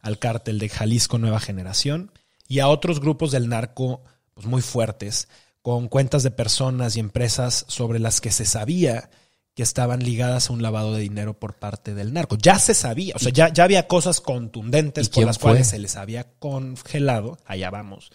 al 0.01 0.19
cártel 0.19 0.59
de 0.59 0.69
Jalisco 0.69 1.19
Nueva 1.19 1.41
Generación 1.41 2.13
y 2.49 2.61
a 2.61 2.69
otros 2.69 3.01
grupos 3.01 3.33
del 3.33 3.49
narco 3.49 4.03
pues, 4.35 4.47
muy 4.47 4.63
fuertes, 4.63 5.29
con 5.63 5.89
cuentas 5.89 6.23
de 6.23 6.31
personas 6.31 6.97
y 6.97 7.01
empresas 7.01 7.65
sobre 7.67 7.99
las 7.99 8.21
que 8.21 8.31
se 8.31 8.45
sabía 8.45 9.11
que 9.57 9.63
estaban 9.63 10.01
ligadas 10.05 10.51
a 10.51 10.53
un 10.53 10.61
lavado 10.63 10.93
de 10.93 11.01
dinero 11.01 11.33
por 11.41 11.55
parte 11.55 11.95
del 11.95 12.13
narco. 12.13 12.37
Ya 12.37 12.59
se 12.59 12.75
sabía, 12.75 13.15
o 13.17 13.19
sea, 13.19 13.33
ya, 13.33 13.51
ya 13.51 13.65
había 13.65 13.89
cosas 13.89 14.21
contundentes 14.21 15.07
¿Y 15.07 15.11
por 15.11 15.25
las 15.25 15.39
fue? 15.39 15.53
cuales 15.53 15.69
se 15.69 15.79
les 15.79 15.97
había 15.97 16.25
congelado, 16.39 17.39
allá 17.47 17.71
vamos. 17.71 18.11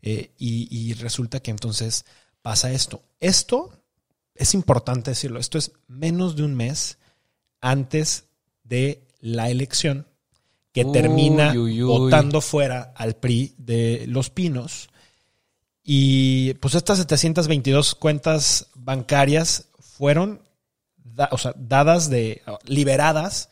Eh, 0.00 0.30
y, 0.38 0.68
y 0.70 0.94
resulta 0.94 1.40
que 1.40 1.50
entonces 1.50 2.04
pasa 2.40 2.70
esto. 2.70 3.02
Esto 3.18 3.72
es 4.36 4.54
importante 4.54 5.10
decirlo, 5.10 5.40
esto 5.40 5.58
es 5.58 5.72
menos 5.88 6.36
de 6.36 6.44
un 6.44 6.54
mes 6.54 6.98
antes 7.60 8.26
de 8.62 9.02
la 9.18 9.50
elección 9.50 10.06
que 10.72 10.84
Uy, 10.84 10.92
termina 10.92 11.50
uy, 11.50 11.82
uy. 11.82 11.88
votando 11.88 12.40
fuera 12.40 12.92
al 12.94 13.16
PRI 13.16 13.54
de 13.58 14.04
Los 14.06 14.30
Pinos. 14.30 14.88
Y 15.82 16.54
pues 16.54 16.76
estas 16.76 16.98
722 16.98 17.96
cuentas 17.96 18.68
bancarias 18.74 19.66
fueron 19.80 20.45
o 21.30 21.38
sea, 21.38 21.54
dadas 21.56 22.10
de 22.10 22.42
liberadas 22.64 23.48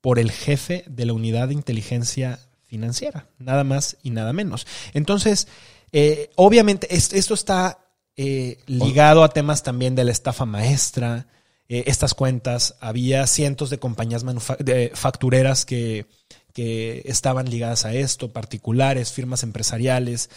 por 0.00 0.18
el 0.18 0.30
jefe 0.30 0.84
de 0.88 1.06
la 1.06 1.12
unidad 1.12 1.48
de 1.48 1.54
inteligencia 1.54 2.38
financiera, 2.66 3.26
nada 3.38 3.64
más 3.64 3.96
y 4.02 4.10
nada 4.10 4.32
menos. 4.32 4.66
Entonces, 4.92 5.48
eh, 5.92 6.30
obviamente, 6.36 6.94
es- 6.94 7.12
esto 7.12 7.34
está 7.34 7.78
eh, 8.18 8.58
ligado 8.66 9.22
a 9.24 9.28
temas 9.28 9.62
también 9.62 9.94
de 9.94 10.02
la 10.04 10.10
estafa 10.12 10.46
maestra. 10.46 11.26
Eh, 11.68 11.84
estas 11.86 12.14
cuentas, 12.14 12.74
había 12.80 13.26
cientos 13.26 13.68
de 13.68 13.78
compañías 13.78 14.24
de 14.58 14.90
factureras 14.94 15.66
que, 15.66 16.06
que 16.54 17.02
estaban 17.04 17.50
ligadas 17.50 17.84
a 17.84 17.92
esto, 17.92 18.32
particulares, 18.32 19.12
firmas 19.12 19.42
empresariales. 19.42 20.30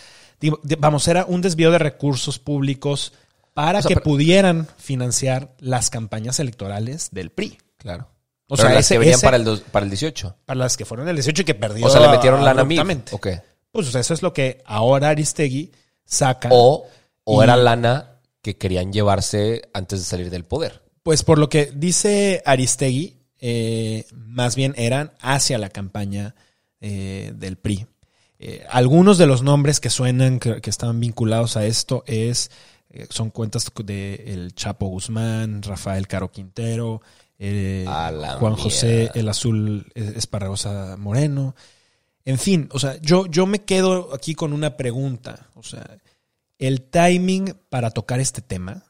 Vamos, 0.80 1.08
era 1.08 1.24
un 1.26 1.40
desvío 1.42 1.72
de 1.72 1.78
recursos 1.80 2.38
públicos 2.38 3.14
para 3.54 3.80
O 3.80 3.82
sea, 3.82 3.90
que 3.90 3.96
pero- 3.96 4.04
pudieran 4.04 4.68
financiar 4.78 5.54
las 5.60 5.90
campañas 5.90 6.40
electorales 6.40 7.10
del 7.12 7.30
PRI. 7.32 7.58
Claro. 7.78 8.10
O 8.48 8.58
sea, 8.58 8.70
las 8.70 8.80
ese- 8.86 8.96
que 8.96 9.00
venían 9.00 9.16
ese- 9.18 9.26
para, 9.28 9.38
el 9.38 9.44
dos- 9.44 9.62
para 9.62 9.84
el 9.84 9.90
18. 9.92 10.36
Para 10.46 10.60
las 10.60 10.76
que 10.78 10.86
fueron 10.86 11.08
el 11.08 11.16
18 11.16 11.42
y 11.44 11.46
que 11.46 11.56
perdió. 11.56 11.86
O 11.86 11.90
sea, 11.90 12.02
le 12.02 12.10
metieron 12.10 12.44
lana 12.44 12.62
a. 12.64 13.16
Ok. 13.16 13.28
Pues 13.72 13.88
o 13.88 13.92
sea, 13.92 14.02
eso 14.02 14.14
es 14.14 14.22
lo 14.24 14.34
que 14.34 14.62
ahora 14.66 15.10
Aristegui 15.10 15.72
saca. 16.06 16.50
O, 16.52 16.88
o 17.24 17.42
Y- 17.42 17.44
era 17.44 17.56
lana 17.56 18.20
que 18.42 18.58
querían 18.58 18.92
llevarse 18.92 19.62
antes 19.74 20.00
de 20.00 20.06
salir 20.06 20.30
del 20.32 20.46
poder. 20.46 20.82
Pues 21.04 21.24
por 21.24 21.38
lo 21.38 21.50
que 21.50 21.72
dice 21.76 22.42
Aristegui, 22.46 23.18
eh, 23.40 24.06
más 24.14 24.56
bien 24.56 24.74
eran 24.78 25.12
hacia 25.20 25.58
la 25.58 25.70
campaña 25.70 26.36
eh, 26.82 27.34
del 27.36 27.58
PRI. 27.58 27.86
Eh, 28.40 28.66
algunos 28.70 29.18
de 29.18 29.28
los 29.28 29.44
nombres 29.44 29.80
que 29.82 29.90
suenan, 29.90 30.40
que, 30.40 30.62
que 30.62 30.70
estaban 30.70 31.00
vinculados 31.00 31.58
a 31.58 31.66
esto, 31.66 32.04
es 32.08 32.50
eh, 32.90 33.08
son 33.10 33.30
cuentas 33.30 33.72
de 33.84 34.24
el 34.28 34.54
Chapo 34.56 34.88
Guzmán, 34.88 35.62
Rafael 35.62 36.08
Caro 36.08 36.32
Quintero, 36.32 37.02
eh, 37.38 37.86
Juan 38.40 38.56
José. 38.56 39.12
El 39.14 39.30
Azul 39.30 39.92
Esparragosa 39.96 40.98
Moreno. 40.98 41.56
En 42.26 42.38
fin, 42.38 42.70
o 42.72 42.80
sea, 42.80 42.98
yo, 43.02 43.26
yo 43.28 43.46
me 43.46 43.64
quedo 43.64 44.14
aquí 44.14 44.36
con 44.36 44.54
una 44.54 44.76
pregunta. 44.76 45.48
O 45.56 45.64
sea, 45.64 46.00
el 46.58 46.82
timing 46.82 47.56
para 47.70 47.92
tocar 47.92 48.20
este 48.20 48.42
tema, 48.42 48.84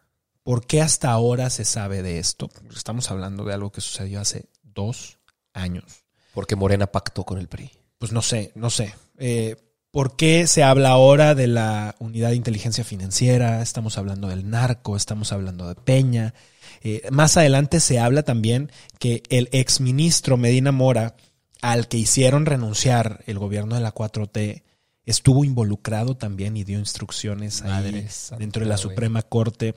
¿por 0.44 0.66
qué 0.66 0.82
hasta 0.82 1.12
ahora 1.12 1.50
se 1.50 1.64
sabe 1.64 2.02
de 2.02 2.20
esto? 2.20 2.50
Estamos 2.76 3.12
hablando 3.12 3.44
de 3.46 3.54
algo 3.54 3.72
que 3.72 3.82
sucedió 3.82 4.20
hace 4.20 4.48
dos 4.64 5.20
años. 5.54 6.04
Porque 6.34 6.56
Morena 6.56 6.88
pactó 6.88 7.24
con 7.24 7.38
el 7.38 7.48
PRI. 7.48 7.72
Pues 7.98 8.12
no 8.12 8.22
sé, 8.22 8.52
no 8.56 8.70
sé. 8.70 8.96
Eh, 9.18 9.56
¿Por 9.92 10.16
qué 10.16 10.46
se 10.46 10.62
habla 10.64 10.90
ahora 10.90 11.34
de 11.34 11.48
la 11.48 11.96
unidad 11.98 12.30
de 12.30 12.36
inteligencia 12.36 12.84
financiera? 12.84 13.62
Estamos 13.64 13.98
hablando 13.98 14.28
del 14.28 14.48
narco, 14.48 14.96
estamos 14.96 15.32
hablando 15.32 15.68
de 15.68 15.76
Peña. 15.76 16.36
Eh, 16.82 17.02
más 17.12 17.38
adelante 17.38 17.80
se 17.80 18.00
habla 18.00 18.22
también 18.22 18.72
que 19.00 19.24
el 19.30 19.50
exministro 19.52 20.38
Medina 20.38 20.72
Mora, 20.72 21.16
al 21.62 21.88
que 21.88 21.98
hicieron 21.98 22.46
renunciar 22.46 23.24
el 23.26 23.40
gobierno 23.40 23.76
de 23.76 23.82
la 23.82 23.94
4T, 23.94 24.62
estuvo 25.06 25.44
involucrado 25.44 26.16
también 26.16 26.56
y 26.56 26.64
dio 26.64 26.78
instrucciones 26.78 27.64
ahí 27.64 28.08
dentro 28.38 28.64
de 28.64 28.70
la. 28.70 28.78
Suprema 28.78 29.24
Corte. 29.24 29.74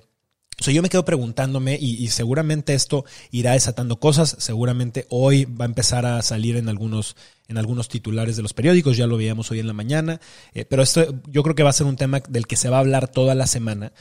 O 0.63 0.65
sea, 0.65 0.73
yo 0.73 0.81
me 0.81 0.89
quedo 0.89 1.05
preguntándome 1.05 1.77
y, 1.81 2.05
y 2.05 2.07
seguramente 2.11 2.73
esto 2.73 3.05
irá 3.33 3.55
desatando 3.55 3.99
cosas. 3.99 4.37
Seguramente 4.39 5.07
hoy 5.11 5.45
va 5.45 5.65
a 5.65 5.67
empezar 5.67 6.07
a 6.07 6.23
salir 6.23 6.55
en 6.55 6.69
algunos, 6.69 7.17
en 7.49 7.59
algunos 7.59 7.89
titulares 7.89 8.37
de 8.37 8.43
los 8.43 8.55
periódicos. 8.55 8.97
Ya 8.97 9.09
lo 9.09 9.17
veíamos 9.17 9.51
hoy 9.51 9.59
en 9.59 9.67
la 9.67 9.73
mañana. 9.73 10.21
Eh, 10.55 10.65
pero 10.65 10.85
esto 10.85 11.21
yo 11.27 11.43
creo 11.43 11.57
que 11.57 11.65
va 11.65 11.71
a 11.71 11.73
ser 11.73 11.89
un 11.89 11.97
tema 11.97 12.21
del 12.29 12.47
que 12.47 12.55
se 12.55 12.69
va 12.69 12.77
a 12.77 12.81
hablar 12.81 13.09
toda 13.09 13.35
la 13.35 13.49
semana 13.49 13.93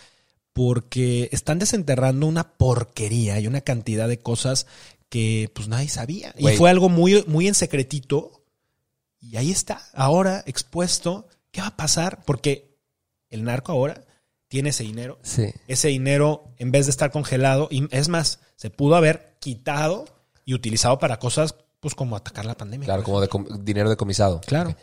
porque 0.54 1.30
están 1.32 1.58
desenterrando 1.58 2.28
una 2.28 2.56
porquería 2.58 3.40
y 3.40 3.48
una 3.48 3.62
cantidad 3.62 4.08
de 4.08 4.20
cosas 4.20 4.68
que 5.10 5.50
pues 5.56 5.68
nadie 5.68 5.90
sabía. 5.90 6.36
Y 6.38 6.48
fue 6.58 6.70
algo 6.70 6.90
muy, 6.90 7.24
muy 7.26 7.48
en 7.48 7.56
secretito. 7.56 8.44
Y 9.20 9.36
ahí 9.38 9.50
está, 9.50 9.82
ahora 9.96 10.44
expuesto. 10.46 11.28
¿Qué 11.50 11.62
va 11.62 11.70
a 11.70 11.76
pasar? 11.76 12.24
Porque 12.24 12.78
el 13.32 13.46
narco 13.46 13.72
ahora 13.72 14.06
tiene 14.52 14.70
ese 14.72 14.84
dinero 14.84 15.18
Sí. 15.24 15.46
ese 15.70 15.88
dinero, 15.88 16.44
en 16.58 16.72
vez 16.72 16.86
de 16.86 16.90
estar 16.90 17.10
congelado, 17.10 17.70
y 17.72 17.88
es 17.96 18.10
más, 18.10 18.40
se 18.58 18.70
pudo 18.70 18.98
haber 18.98 19.38
quitado 19.40 20.04
y 20.44 20.54
utilizado 20.54 21.00
para 21.00 21.20
cosas 21.20 21.56
pues 21.80 21.96
como 21.96 22.18
atacar 22.18 22.44
la 22.46 22.56
pandemia. 22.58 22.86
Claro, 22.86 23.02
como 23.04 23.22
de 23.22 23.30
dinero 23.62 23.90
decomisado. 23.90 24.42
Claro. 24.46 24.76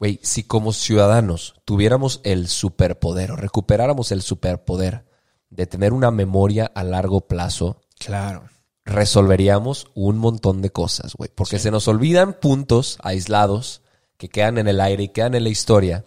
Güey, 0.00 0.18
si 0.24 0.42
como 0.42 0.72
ciudadanos 0.72 1.54
tuviéramos 1.64 2.20
el 2.24 2.48
superpoder 2.48 3.30
o 3.30 3.36
recuperáramos 3.36 4.10
el 4.10 4.22
superpoder 4.22 5.06
de 5.50 5.66
tener 5.66 5.92
una 5.92 6.10
memoria 6.10 6.66
a 6.74 6.82
largo 6.82 7.28
plazo, 7.28 7.80
Claro. 8.00 8.48
resolveríamos 8.84 9.86
un 9.94 10.18
montón 10.18 10.62
de 10.62 10.70
cosas, 10.70 11.14
güey. 11.14 11.30
Porque 11.32 11.60
se 11.60 11.70
nos 11.70 11.86
olvidan 11.86 12.34
puntos 12.40 12.98
aislados 13.02 13.82
que 14.16 14.28
quedan 14.28 14.58
en 14.58 14.66
el 14.66 14.80
aire 14.80 15.04
y 15.04 15.08
quedan 15.10 15.36
en 15.36 15.44
la 15.44 15.50
historia. 15.50 16.04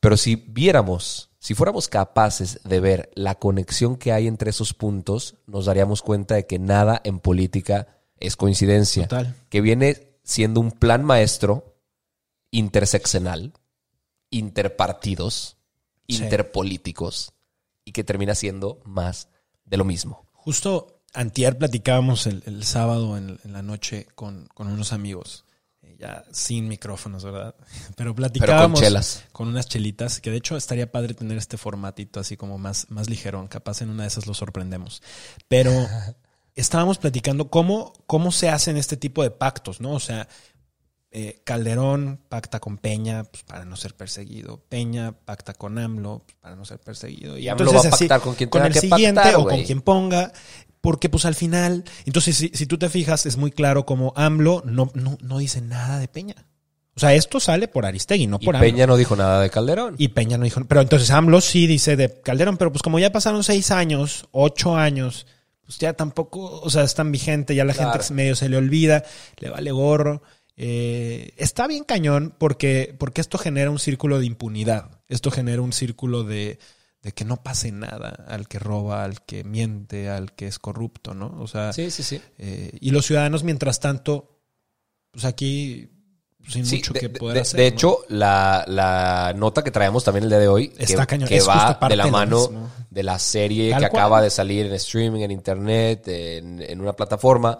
Pero 0.00 0.16
si 0.16 0.34
viéramos, 0.34 1.29
si 1.40 1.54
fuéramos 1.54 1.88
capaces 1.88 2.60
de 2.64 2.78
ver 2.80 3.10
la 3.14 3.34
conexión 3.34 3.96
que 3.96 4.12
hay 4.12 4.26
entre 4.28 4.50
esos 4.50 4.74
puntos, 4.74 5.36
nos 5.46 5.64
daríamos 5.64 6.02
cuenta 6.02 6.34
de 6.36 6.46
que 6.46 6.58
nada 6.58 7.00
en 7.02 7.18
política 7.18 7.88
es 8.18 8.36
coincidencia. 8.36 9.08
Total. 9.08 9.34
Que 9.48 9.60
viene 9.62 10.18
siendo 10.22 10.60
un 10.60 10.70
plan 10.70 11.02
maestro 11.02 11.74
interseccional, 12.50 13.52
interpartidos, 14.30 15.56
Sí. 16.08 16.24
interpolíticos 16.24 17.32
y 17.84 17.92
que 17.92 18.02
termina 18.02 18.34
siendo 18.34 18.80
más 18.84 19.28
de 19.64 19.76
lo 19.76 19.84
mismo. 19.84 20.26
Justo 20.32 21.02
antier 21.14 21.56
platicábamos 21.56 22.26
el, 22.26 22.42
el 22.46 22.64
sábado 22.64 23.16
en, 23.16 23.38
en 23.44 23.52
la 23.52 23.62
noche 23.62 24.08
con, 24.16 24.48
con 24.52 24.66
unos 24.66 24.92
amigos 24.92 25.44
ya 25.98 26.24
sin 26.32 26.68
micrófonos, 26.68 27.24
¿verdad? 27.24 27.54
Pero 27.96 28.14
platicábamos 28.14 29.24
con 29.32 29.48
unas 29.48 29.66
chelitas, 29.66 30.20
que 30.20 30.30
de 30.30 30.36
hecho 30.36 30.56
estaría 30.56 30.90
padre 30.90 31.14
tener 31.14 31.38
este 31.38 31.56
formatito 31.56 32.20
así 32.20 32.36
como 32.36 32.58
más, 32.58 32.90
más 32.90 33.08
ligerón, 33.08 33.48
capaz 33.48 33.82
en 33.82 33.90
una 33.90 34.04
de 34.04 34.08
esas 34.08 34.26
lo 34.26 34.34
sorprendemos. 34.34 35.02
Pero 35.48 35.70
estábamos 36.54 36.98
platicando 36.98 37.50
cómo, 37.50 37.92
cómo 38.06 38.32
se 38.32 38.48
hacen 38.48 38.76
este 38.76 38.96
tipo 38.96 39.22
de 39.22 39.30
pactos, 39.30 39.80
¿no? 39.80 39.92
O 39.92 40.00
sea, 40.00 40.28
eh, 41.12 41.40
Calderón 41.44 42.20
pacta 42.28 42.60
con 42.60 42.78
Peña 42.78 43.24
pues, 43.24 43.42
para 43.42 43.64
no 43.64 43.76
ser 43.76 43.94
perseguido. 43.94 44.62
Peña 44.68 45.12
pacta 45.12 45.54
con 45.54 45.78
AMLO 45.78 46.22
pues, 46.24 46.36
para 46.40 46.54
no 46.56 46.64
ser 46.64 46.78
perseguido. 46.78 47.36
Y 47.36 47.48
AMLO 47.48 47.72
va 47.72 47.80
a 47.80 47.90
pactar 47.90 48.20
con 48.20 48.34
quien 48.34 48.50
tenga 48.50 48.66
el 48.68 48.72
que 48.72 48.80
siguiente 48.80 49.20
pactar, 49.20 49.40
o 49.40 49.44
con 49.46 49.62
quien 49.62 49.80
ponga. 49.80 50.32
Porque 50.80 51.08
pues 51.08 51.24
al 51.26 51.34
final, 51.34 51.84
entonces 52.06 52.36
si, 52.36 52.48
si 52.54 52.66
tú 52.66 52.78
te 52.78 52.88
fijas, 52.88 53.26
es 53.26 53.36
muy 53.36 53.50
claro 53.50 53.84
como 53.84 54.12
AMLO 54.16 54.62
no, 54.64 54.90
no, 54.94 55.18
no 55.20 55.38
dice 55.38 55.60
nada 55.60 55.98
de 55.98 56.08
Peña. 56.08 56.46
O 56.96 57.00
sea, 57.00 57.14
esto 57.14 57.40
sale 57.40 57.66
por 57.68 57.86
Aristegui, 57.86 58.26
no 58.26 58.38
Y 58.40 58.44
por 58.46 58.56
AMLO. 58.56 58.68
Peña 58.68 58.86
no 58.86 58.96
dijo 58.96 59.16
nada 59.16 59.40
de 59.42 59.50
Calderón. 59.50 59.94
Y 59.98 60.08
Peña 60.08 60.38
no 60.38 60.44
dijo. 60.44 60.62
Pero 60.64 60.80
entonces 60.80 61.10
AMLO 61.10 61.40
sí 61.40 61.66
dice 61.66 61.96
de 61.96 62.20
Calderón, 62.20 62.56
pero 62.56 62.70
pues 62.72 62.82
como 62.82 62.98
ya 62.98 63.10
pasaron 63.10 63.42
seis 63.42 63.70
años, 63.70 64.26
ocho 64.32 64.76
años, 64.76 65.26
pues 65.64 65.78
ya 65.78 65.92
tampoco, 65.92 66.60
o 66.60 66.70
sea, 66.70 66.82
es 66.84 66.94
tan 66.94 67.10
vigente, 67.12 67.54
ya 67.54 67.64
la 67.64 67.74
Claro. 67.74 67.92
gente 67.92 68.14
medio 68.14 68.34
se 68.36 68.48
le 68.48 68.56
olvida, 68.56 69.04
le 69.38 69.50
vale 69.50 69.70
gorro. 69.70 70.22
Eh, 70.62 71.32
está 71.38 71.66
bien 71.66 71.84
cañón 71.84 72.34
porque, 72.36 72.94
porque 72.98 73.22
esto 73.22 73.38
genera 73.38 73.70
un 73.70 73.78
círculo 73.78 74.18
de 74.18 74.26
impunidad. 74.26 75.00
Esto 75.08 75.30
genera 75.30 75.62
un 75.62 75.72
círculo 75.72 76.22
de, 76.22 76.58
de 77.02 77.12
que 77.12 77.24
no 77.24 77.42
pase 77.42 77.72
nada 77.72 78.10
al 78.28 78.46
que 78.46 78.58
roba, 78.58 79.04
al 79.04 79.22
que 79.24 79.42
miente, 79.42 80.10
al 80.10 80.34
que 80.34 80.46
es 80.46 80.58
corrupto, 80.58 81.14
¿no? 81.14 81.34
O 81.40 81.46
sea, 81.46 81.72
Sí, 81.72 81.90
sí, 81.90 82.02
sí. 82.02 82.20
eh, 82.36 82.72
y 82.78 82.90
los 82.90 83.06
ciudadanos, 83.06 83.42
mientras 83.42 83.80
tanto, 83.80 84.38
pues 85.10 85.24
aquí 85.24 85.88
sin 86.46 86.66
Sí, 86.66 86.76
mucho 86.76 86.92
de, 86.92 87.00
que 87.00 87.08
de- 87.08 87.18
poder 87.18 87.34
de- 87.36 87.40
hacer. 87.40 87.58
de 87.60 87.70
¿no? 87.70 87.74
hecho, 87.74 87.98
la, 88.08 88.64
la 88.68 89.32
nota 89.34 89.64
que 89.64 89.70
traemos 89.70 90.04
también 90.04 90.24
el 90.24 90.28
día 90.30 90.38
de 90.40 90.48
hoy, 90.48 90.72
Está 90.78 91.06
que, 91.06 91.18
que 91.20 91.40
va 91.40 91.78
de 91.88 91.96
la 91.96 92.06
mano 92.08 92.38
mismo. 92.48 92.70
de 92.90 93.02
la 93.02 93.18
serie 93.18 93.70
Tal 93.70 93.84
que 93.84 93.88
cual. 93.88 94.02
acaba 94.02 94.20
de 94.22 94.28
salir 94.28 94.66
en 94.66 94.72
streaming, 94.74 95.20
en 95.22 95.30
internet, 95.30 96.06
en, 96.08 96.60
en 96.60 96.80
una 96.82 96.92
plataforma 96.92 97.58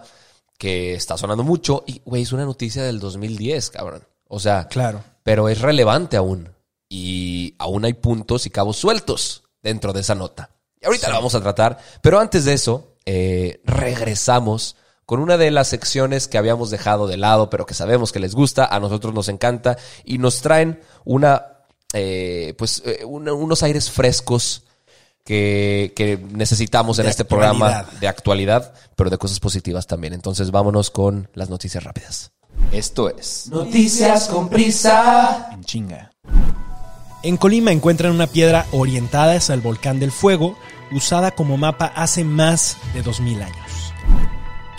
que 0.61 0.93
está 0.93 1.17
sonando 1.17 1.41
mucho. 1.43 1.83
Y, 1.87 2.03
güey, 2.05 2.21
es 2.21 2.33
una 2.33 2.45
noticia 2.45 2.83
del 2.83 2.99
2010, 2.99 3.71
cabrón. 3.71 4.03
O 4.27 4.39
sea, 4.39 4.67
Claro. 4.67 5.03
pero 5.23 5.49
es 5.49 5.59
relevante 5.59 6.17
aún. 6.17 6.49
Y 6.87 7.55
aún 7.57 7.83
hay 7.83 7.93
puntos 7.93 8.45
y 8.45 8.51
cabos 8.51 8.77
sueltos 8.77 9.41
dentro 9.63 9.91
de 9.91 10.01
esa 10.01 10.13
nota. 10.13 10.51
Y 10.79 10.85
ahorita 10.85 11.07
la 11.09 11.15
vamos 11.15 11.33
a 11.33 11.41
tratar. 11.41 11.79
Pero 12.03 12.19
antes 12.19 12.45
de 12.45 12.53
eso, 12.53 12.93
eh, 13.07 13.59
regresamos 13.63 14.75
con 15.07 15.19
una 15.19 15.35
de 15.37 15.49
las 15.49 15.67
secciones 15.67 16.27
que 16.27 16.37
habíamos 16.37 16.69
dejado 16.69 17.07
de 17.07 17.17
lado, 17.17 17.49
pero 17.49 17.65
que 17.65 17.73
sabemos 17.73 18.11
que 18.11 18.19
les 18.19 18.35
gusta, 18.35 18.65
a 18.67 18.79
nosotros 18.79 19.15
nos 19.15 19.29
encanta, 19.29 19.79
y 20.05 20.19
nos 20.19 20.41
traen 20.41 20.79
una, 21.05 21.63
eh, 21.93 22.53
pues, 22.55 22.83
eh, 22.85 23.03
una- 23.03 23.33
unos 23.33 23.63
aires 23.63 23.89
frescos 23.89 24.63
que, 25.23 25.93
que 25.95 26.17
necesitamos 26.17 26.99
en 26.99 27.05
De 27.05 27.11
este 27.11 27.25
programa 27.25 27.85
de 27.99 28.07
actualidad, 28.07 28.73
pero 28.95 29.09
de 29.09 29.17
cosas 29.17 29.39
positivas 29.39 29.87
también. 29.87 30.13
Entonces 30.13 30.51
vámonos 30.51 30.89
con 30.89 31.29
las 31.33 31.49
noticias 31.49 31.83
rápidas. 31.83 32.31
Esto 32.71 33.09
es 33.09 33.47
Noticias 33.49 34.27
con 34.27 34.49
Prisa. 34.49 35.49
En 35.51 35.63
chinga. 35.63 36.11
En 37.23 37.37
Colima 37.37 37.71
encuentran 37.71 38.13
una 38.13 38.27
piedra 38.27 38.65
orientada 38.71 39.35
hacia 39.35 39.53
el 39.53 39.61
volcán 39.61 39.99
del 39.99 40.11
fuego, 40.11 40.57
usada 40.91 41.31
como 41.31 41.57
mapa 41.57 41.85
hace 41.95 42.23
más 42.23 42.77
de 42.93 43.03
2000 43.03 43.43
años. 43.43 43.93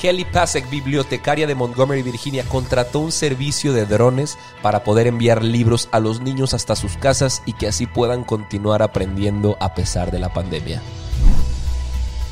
Kelly 0.02 0.24
Pasek, 0.24 0.68
bibliotecaria 0.68 1.46
de 1.46 1.54
Montgomery, 1.54 2.02
Virginia, 2.02 2.42
contrató 2.42 2.98
un 2.98 3.12
servicio 3.12 3.72
de 3.72 3.86
drones 3.86 4.36
para 4.60 4.82
poder 4.82 5.06
enviar 5.06 5.44
libros 5.44 5.88
a 5.92 6.00
los 6.00 6.20
niños 6.20 6.54
hasta 6.54 6.74
sus 6.74 6.96
casas 6.96 7.40
y 7.46 7.52
que 7.52 7.68
así 7.68 7.86
puedan 7.86 8.24
continuar 8.24 8.82
aprendiendo 8.82 9.56
a 9.60 9.76
pesar 9.76 10.10
de 10.10 10.18
la 10.18 10.32
pandemia. 10.32 10.82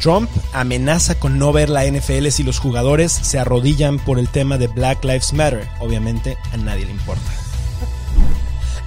Trump 0.01 0.29
amenaza 0.53 1.21
con 1.21 1.39
no 1.39 1.53
ver 1.53 1.71
la 1.71 1.87
NFL 1.87 2.31
si 2.31 2.43
los 2.43 2.59
jugadores 2.59 3.13
se 3.13 3.39
arrodillan 3.39 4.01
por 4.01 4.19
el 4.19 4.29
tema 4.29 4.59
de 4.59 4.67
Black 4.67 5.05
Lives 5.05 5.33
Matter. 5.33 5.69
Obviamente 5.79 6.39
a 6.53 6.57
nadie 6.57 6.87
le 6.87 6.91
importa. 6.91 7.40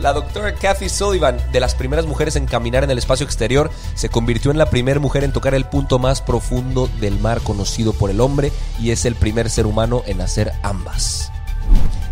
La 0.03 0.11
doctora 0.11 0.53
Kathy 0.53 0.89
Sullivan, 0.89 1.37
de 1.53 1.61
las 1.61 1.75
primeras 1.75 2.05
mujeres 2.05 2.35
en 2.35 2.45
caminar 2.45 2.83
en 2.83 2.91
el 2.91 2.97
espacio 2.97 3.25
exterior, 3.25 3.71
se 3.95 4.09
convirtió 4.09 4.51
en 4.51 4.57
la 4.57 4.69
primera 4.69 4.99
mujer 4.99 5.23
en 5.23 5.31
tocar 5.31 5.53
el 5.53 5.63
punto 5.63 5.97
más 5.97 6.21
profundo 6.21 6.89
del 6.99 7.21
mar 7.21 7.39
conocido 7.39 7.93
por 7.93 8.09
el 8.09 8.19
hombre 8.19 8.51
y 8.81 8.91
es 8.91 9.05
el 9.05 9.15
primer 9.15 9.49
ser 9.49 9.65
humano 9.65 10.03
en 10.05 10.19
hacer 10.19 10.51
ambas. 10.61 11.31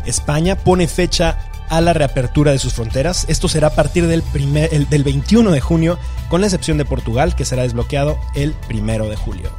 España 0.06 0.56
pone 0.56 0.88
fecha 0.88 1.38
a 1.68 1.82
la 1.82 1.92
reapertura 1.92 2.54
de 2.54 2.60
sus 2.60 2.74
fronteras. 2.74 3.26
Esto 3.28 3.50
será 3.50 3.68
a 3.68 3.76
partir 3.76 4.08
del, 4.08 4.24
del 4.90 5.04
21 5.04 5.52
de 5.52 5.60
junio, 5.60 6.00
con 6.30 6.40
la 6.40 6.48
excepción 6.48 6.78
de 6.78 6.86
Portugal, 6.86 7.36
que 7.36 7.44
será 7.44 7.64
desbloqueado 7.64 8.18
el 8.36 8.56
1 8.70 9.10
de 9.10 9.18
julio. 9.18 9.52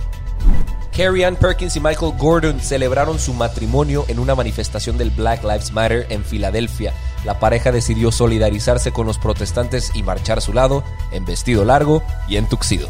Carrie 0.94 1.24
Ann 1.24 1.36
Perkins 1.36 1.74
y 1.76 1.80
Michael 1.80 2.12
Gordon 2.18 2.60
celebraron 2.60 3.18
su 3.18 3.32
matrimonio 3.32 4.04
en 4.08 4.18
una 4.18 4.34
manifestación 4.34 4.98
del 4.98 5.10
Black 5.10 5.42
Lives 5.42 5.72
Matter 5.72 6.06
en 6.10 6.22
Filadelfia. 6.24 6.92
La 7.24 7.38
pareja 7.40 7.72
decidió 7.72 8.12
solidarizarse 8.12 8.92
con 8.92 9.06
los 9.06 9.16
protestantes 9.18 9.90
y 9.94 10.02
marchar 10.02 10.38
a 10.38 10.40
su 10.42 10.52
lado 10.52 10.84
en 11.12 11.24
vestido 11.24 11.64
largo 11.64 12.02
y 12.28 12.36
en 12.36 12.46
tuxido. 12.48 12.88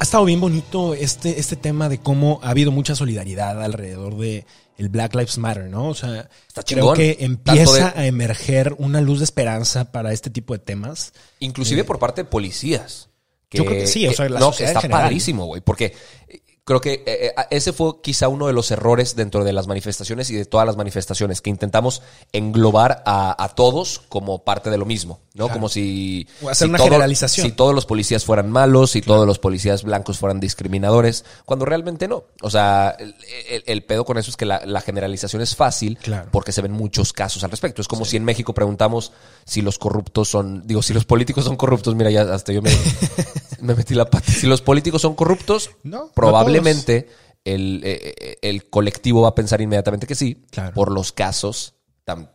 Ha 0.00 0.04
estado 0.04 0.24
bien 0.24 0.40
bonito 0.40 0.94
este, 0.94 1.38
este 1.40 1.56
tema 1.56 1.88
de 1.88 1.98
cómo 1.98 2.40
ha 2.42 2.50
habido 2.50 2.70
mucha 2.70 2.94
solidaridad 2.94 3.62
alrededor 3.62 4.16
de 4.16 4.46
el 4.78 4.88
Black 4.88 5.14
Lives 5.16 5.38
Matter, 5.38 5.64
¿no? 5.64 5.88
O 5.88 5.94
sea, 5.94 6.30
Está 6.46 6.62
creo 6.62 6.92
que 6.94 7.16
empieza 7.20 7.90
de- 7.90 8.00
a 8.00 8.06
emerger 8.06 8.74
una 8.78 9.00
luz 9.00 9.18
de 9.18 9.24
esperanza 9.24 9.90
para 9.90 10.12
este 10.12 10.30
tipo 10.30 10.52
de 10.54 10.60
temas. 10.60 11.12
Inclusive 11.40 11.82
por 11.84 11.98
parte 11.98 12.22
de 12.22 12.30
policías. 12.30 13.07
Yo 13.50 13.64
creo 13.64 13.80
que 13.80 13.86
sí, 13.86 14.06
o 14.06 14.12
sea, 14.12 14.28
la 14.28 14.40
no, 14.40 14.50
está 14.50 14.80
general. 14.80 15.02
padrísimo, 15.02 15.46
güey, 15.46 15.62
porque 15.62 15.94
eh, 16.28 16.40
creo 16.64 16.80
que 16.80 17.02
eh, 17.06 17.32
eh, 17.34 17.34
ese 17.50 17.72
fue 17.72 18.02
quizá 18.02 18.28
uno 18.28 18.46
de 18.46 18.52
los 18.52 18.70
errores 18.70 19.16
dentro 19.16 19.42
de 19.42 19.54
las 19.54 19.66
manifestaciones 19.66 20.28
y 20.30 20.34
de 20.34 20.44
todas 20.44 20.66
las 20.66 20.76
manifestaciones, 20.76 21.40
que 21.40 21.48
intentamos 21.48 22.02
englobar 22.32 23.02
a, 23.06 23.42
a 23.42 23.48
todos 23.54 24.00
como 24.10 24.44
parte 24.44 24.68
de 24.68 24.76
lo 24.76 24.84
mismo, 24.84 25.20
¿no? 25.38 25.44
Claro. 25.46 25.52
Como 25.54 25.68
si... 25.68 26.26
O 26.42 26.48
hacer 26.50 26.66
si 26.66 26.68
una 26.68 26.78
todo- 26.78 26.86
generalización. 26.88 27.46
Si 27.46 27.52
todos 27.52 27.74
los 27.74 27.86
policías 27.86 28.24
fueran 28.24 28.50
malos, 28.50 28.90
si 28.90 29.00
todos 29.00 29.26
los 29.26 29.38
policías 29.38 29.82
blancos 29.84 30.18
fueran 30.18 30.40
discriminadores, 30.40 31.24
cuando 31.46 31.64
realmente 31.64 32.08
no. 32.08 32.24
O 32.42 32.50
sea, 32.50 32.96
el, 32.98 33.14
el- 33.48 33.62
el 33.66 33.84
pedo 33.84 34.04
con 34.04 34.18
eso 34.18 34.30
es 34.30 34.36
que 34.36 34.44
la, 34.44 34.60
la 34.66 34.80
generalización 34.80 35.40
es 35.40 35.54
fácil 35.56 35.96
Claro. 35.98 36.28
porque 36.32 36.52
se 36.52 36.60
ven 36.60 36.72
muchos 36.72 37.12
casos 37.12 37.44
al 37.44 37.50
respecto. 37.50 37.80
Es 37.80 37.88
como 37.88 38.04
si 38.04 38.16
en 38.16 38.24
México 38.24 38.52
preguntamos 38.52 39.12
si 39.46 39.62
los 39.62 39.78
corruptos 39.78 40.28
son, 40.28 40.66
digo, 40.66 40.82
si 40.82 40.92
los 40.92 41.04
políticos 41.04 41.44
son 41.44 41.56
corruptos, 41.56 41.94
mira, 41.94 42.10
ya 42.10 42.22
hasta 42.22 42.52
yo 42.52 42.60
me, 42.60 42.70
me 43.60 43.74
metí 43.74 43.94
la 43.94 44.10
pata. 44.10 44.30
Si 44.32 44.46
los 44.46 44.60
políticos 44.60 45.02
son 45.02 45.14
corruptos, 45.14 45.70
No, 45.84 45.98
no 46.06 46.12
probablemente 46.12 47.08
el, 47.44 47.80
eh, 47.84 48.36
el 48.42 48.68
colectivo 48.68 49.22
va 49.22 49.28
a 49.28 49.34
pensar 49.34 49.60
inmediatamente 49.60 50.06
que 50.06 50.14
sí, 50.14 50.44
por 50.74 50.90
los 50.92 51.12
casos 51.12 51.74
tan, 52.04 52.30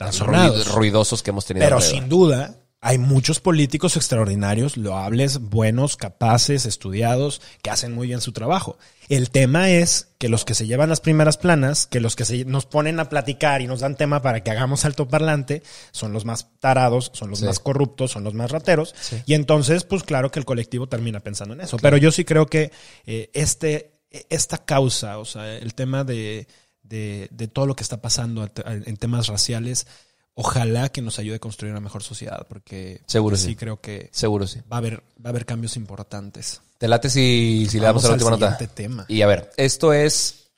Tan 0.00 0.12
ruid- 0.12 0.64
ruidosos 0.72 1.22
que 1.22 1.30
hemos 1.30 1.44
tenido. 1.44 1.64
Pero 1.66 1.76
alrededor. 1.76 2.00
sin 2.00 2.08
duda, 2.08 2.56
hay 2.80 2.96
muchos 2.96 3.40
políticos 3.40 3.96
extraordinarios, 3.98 4.78
loables, 4.78 5.38
buenos, 5.38 5.98
capaces, 5.98 6.64
estudiados, 6.64 7.42
que 7.60 7.68
hacen 7.68 7.92
muy 7.92 8.06
bien 8.06 8.22
su 8.22 8.32
trabajo. 8.32 8.78
El 9.10 9.28
tema 9.28 9.68
es 9.68 10.08
que 10.18 10.30
los 10.30 10.46
que 10.46 10.54
se 10.54 10.66
llevan 10.66 10.88
las 10.88 11.00
primeras 11.02 11.36
planas, 11.36 11.86
que 11.86 12.00
los 12.00 12.16
que 12.16 12.24
se, 12.24 12.46
nos 12.46 12.64
ponen 12.64 12.98
a 12.98 13.10
platicar 13.10 13.60
y 13.60 13.66
nos 13.66 13.80
dan 13.80 13.96
tema 13.96 14.22
para 14.22 14.42
que 14.42 14.50
hagamos 14.50 14.86
alto 14.86 15.06
parlante, 15.06 15.62
son 15.92 16.14
los 16.14 16.24
más 16.24 16.48
tarados, 16.60 17.10
son 17.12 17.28
los 17.28 17.40
Sí. 17.40 17.44
más 17.44 17.60
corruptos, 17.60 18.12
son 18.12 18.24
los 18.24 18.32
más 18.32 18.50
rateros. 18.50 18.94
Y 19.26 19.34
entonces, 19.34 19.84
pues 19.84 20.02
claro 20.02 20.30
que 20.30 20.38
el 20.38 20.46
colectivo 20.46 20.86
termina 20.88 21.20
pensando 21.20 21.52
en 21.52 21.60
eso. 21.60 21.76
Pero 21.76 21.98
yo 21.98 22.10
sí 22.10 22.24
creo 22.24 22.46
que 22.46 22.72
eh, 23.04 23.30
este, 23.34 23.92
esta 24.30 24.56
causa, 24.56 25.18
o 25.18 25.26
sea, 25.26 25.54
el 25.58 25.74
tema 25.74 26.02
de, 26.04 26.46
de, 26.90 27.28
de 27.30 27.48
todo 27.48 27.64
lo 27.66 27.74
que 27.74 27.82
está 27.82 28.02
pasando 28.02 28.46
en 28.66 28.96
temas 28.98 29.28
raciales, 29.28 29.86
ojalá 30.34 30.90
que 30.90 31.00
nos 31.00 31.18
ayude 31.18 31.36
a 31.36 31.38
construir 31.38 31.70
una 31.72 31.80
mejor 31.80 32.02
sociedad, 32.02 32.46
porque 32.48 33.00
Seguro 33.06 33.36
sí 33.36 33.46
sí. 33.46 33.56
creo 33.56 33.80
que 33.80 34.10
Seguro 34.12 34.46
sí. 34.46 34.60
va 34.70 34.76
a 34.76 34.78
haber, 34.78 34.96
va 35.24 35.26
a 35.26 35.28
haber 35.30 35.46
cambios 35.46 35.76
importantes. 35.76 36.60
¿Te 36.78 36.88
late 36.88 37.08
si, 37.08 37.66
si 37.70 37.78
le 37.78 37.86
damos 37.86 38.04
a 38.04 38.08
la 38.08 38.14
última 38.14 38.30
nota? 38.30 38.56
tema. 38.74 39.04
Y 39.08 39.22
a 39.22 39.26
ver, 39.26 39.50
esto 39.56 39.92
es 39.92 40.50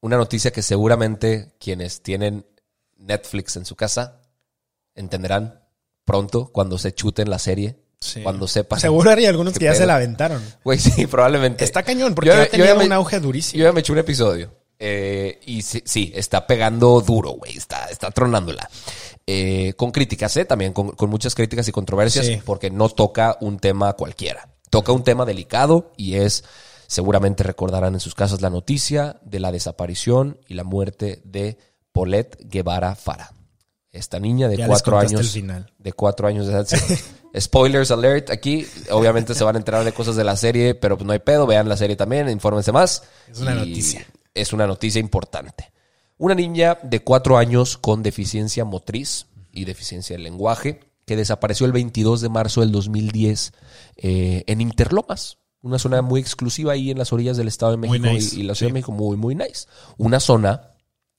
una 0.00 0.16
noticia 0.16 0.50
que 0.52 0.62
seguramente 0.62 1.54
quienes 1.58 2.02
tienen 2.02 2.46
Netflix 2.96 3.56
en 3.56 3.64
su 3.66 3.74
casa 3.76 4.20
entenderán 4.94 5.60
pronto 6.04 6.48
cuando 6.52 6.78
se 6.78 6.94
chuten 6.94 7.30
la 7.30 7.38
serie. 7.38 7.78
Sí. 8.00 8.20
Cuando 8.20 8.48
sepan. 8.48 8.80
Seguro 8.80 9.10
hay 9.12 9.26
algunos 9.26 9.56
que 9.56 9.64
ya 9.64 9.74
se 9.76 9.86
la 9.86 9.94
aventaron. 9.94 10.42
Güey, 10.64 10.76
sí, 10.80 11.06
probablemente. 11.06 11.64
Está 11.64 11.84
cañón, 11.84 12.16
porque 12.16 12.30
Yo- 12.30 12.36
ya 12.36 12.44
yo 12.46 12.50
tenía 12.50 12.74
me- 12.74 12.84
un 12.86 12.92
auge 12.92 13.20
durísimo. 13.20 13.60
Yo 13.60 13.64
ya 13.68 13.72
me 13.72 13.78
eché 13.80 13.92
un 13.92 13.98
episodio. 13.98 14.52
Eh, 14.84 15.38
y 15.46 15.62
sí, 15.62 15.80
sí, 15.84 16.12
está 16.12 16.44
pegando 16.44 17.00
duro, 17.00 17.30
güey. 17.30 17.56
Está, 17.56 17.84
está 17.86 18.10
tronándola. 18.10 18.68
Eh, 19.24 19.74
con 19.76 19.92
críticas, 19.92 20.36
¿eh? 20.38 20.44
También 20.44 20.72
con, 20.72 20.90
con 20.90 21.08
muchas 21.08 21.36
críticas 21.36 21.68
y 21.68 21.72
controversias, 21.72 22.26
Sí. 22.26 22.40
porque 22.44 22.68
no 22.70 22.88
toca 22.88 23.36
un 23.40 23.60
tema 23.60 23.92
cualquiera. 23.92 24.48
Toca 24.70 24.90
un 24.90 25.04
tema 25.04 25.24
delicado 25.24 25.92
y 25.96 26.16
es, 26.16 26.42
seguramente 26.88 27.44
recordarán 27.44 27.94
en 27.94 28.00
sus 28.00 28.16
casas 28.16 28.40
la 28.40 28.50
noticia 28.50 29.20
de 29.22 29.38
la 29.38 29.52
desaparición 29.52 30.40
y 30.48 30.54
la 30.54 30.64
muerte 30.64 31.22
de 31.24 31.58
Paulette 31.92 32.38
Guevara 32.40 32.96
Fara. 32.96 33.30
Esta 33.92 34.18
niña 34.18 34.48
de 34.48 34.56
Ya 34.56 34.66
cuatro 34.66 34.98
años. 34.98 35.20
el 35.20 35.26
final. 35.28 35.72
De 35.78 35.92
cuatro 35.92 36.26
años 36.26 36.46
de 36.48 36.54
edad. 36.54 36.66
Spoilers 37.38 37.90
alert 37.92 38.30
aquí. 38.30 38.66
Obviamente 38.90 39.34
se 39.34 39.44
van 39.44 39.54
a 39.54 39.58
enterar 39.58 39.84
de 39.84 39.92
cosas 39.92 40.16
de 40.16 40.24
la 40.24 40.34
serie, 40.36 40.74
pero 40.74 40.96
pues 40.96 41.06
no 41.06 41.12
hay 41.12 41.18
pedo. 41.20 41.46
Vean 41.46 41.68
la 41.68 41.76
serie 41.76 41.94
también, 41.94 42.28
infórmense 42.30 42.72
más. 42.72 43.02
Es 43.30 43.38
una 43.38 43.52
Y 43.52 43.58
noticia. 43.58 44.06
Es 44.34 44.52
una 44.52 44.66
noticia 44.66 45.00
importante. 45.00 45.72
Una 46.18 46.34
niña 46.34 46.78
de 46.82 47.00
cuatro 47.00 47.36
años 47.36 47.76
con 47.76 48.02
deficiencia 48.02 48.64
motriz 48.64 49.26
y 49.52 49.64
deficiencia 49.64 50.14
del 50.14 50.24
lenguaje 50.24 50.80
que 51.04 51.16
desapareció 51.16 51.66
el 51.66 51.72
22 51.72 52.20
de 52.20 52.28
marzo 52.28 52.60
del 52.60 52.72
2010 52.72 53.52
eh, 53.96 54.44
en 54.46 54.60
Interlomas, 54.60 55.38
una 55.62 55.78
zona 55.78 56.02
muy 56.02 56.20
exclusiva 56.20 56.72
ahí 56.72 56.90
en 56.90 56.98
las 56.98 57.12
orillas 57.12 57.36
del 57.36 57.48
Estado 57.48 57.72
de 57.72 57.78
México 57.78 58.06
nice, 58.06 58.36
y, 58.36 58.40
y 58.40 58.42
la 58.42 58.54
Ciudad 58.54 58.68
sí. 58.68 58.72
de 58.72 58.74
México, 58.74 58.92
muy, 58.92 59.16
muy 59.16 59.34
nice. 59.34 59.66
Una 59.96 60.20
zona 60.20 60.72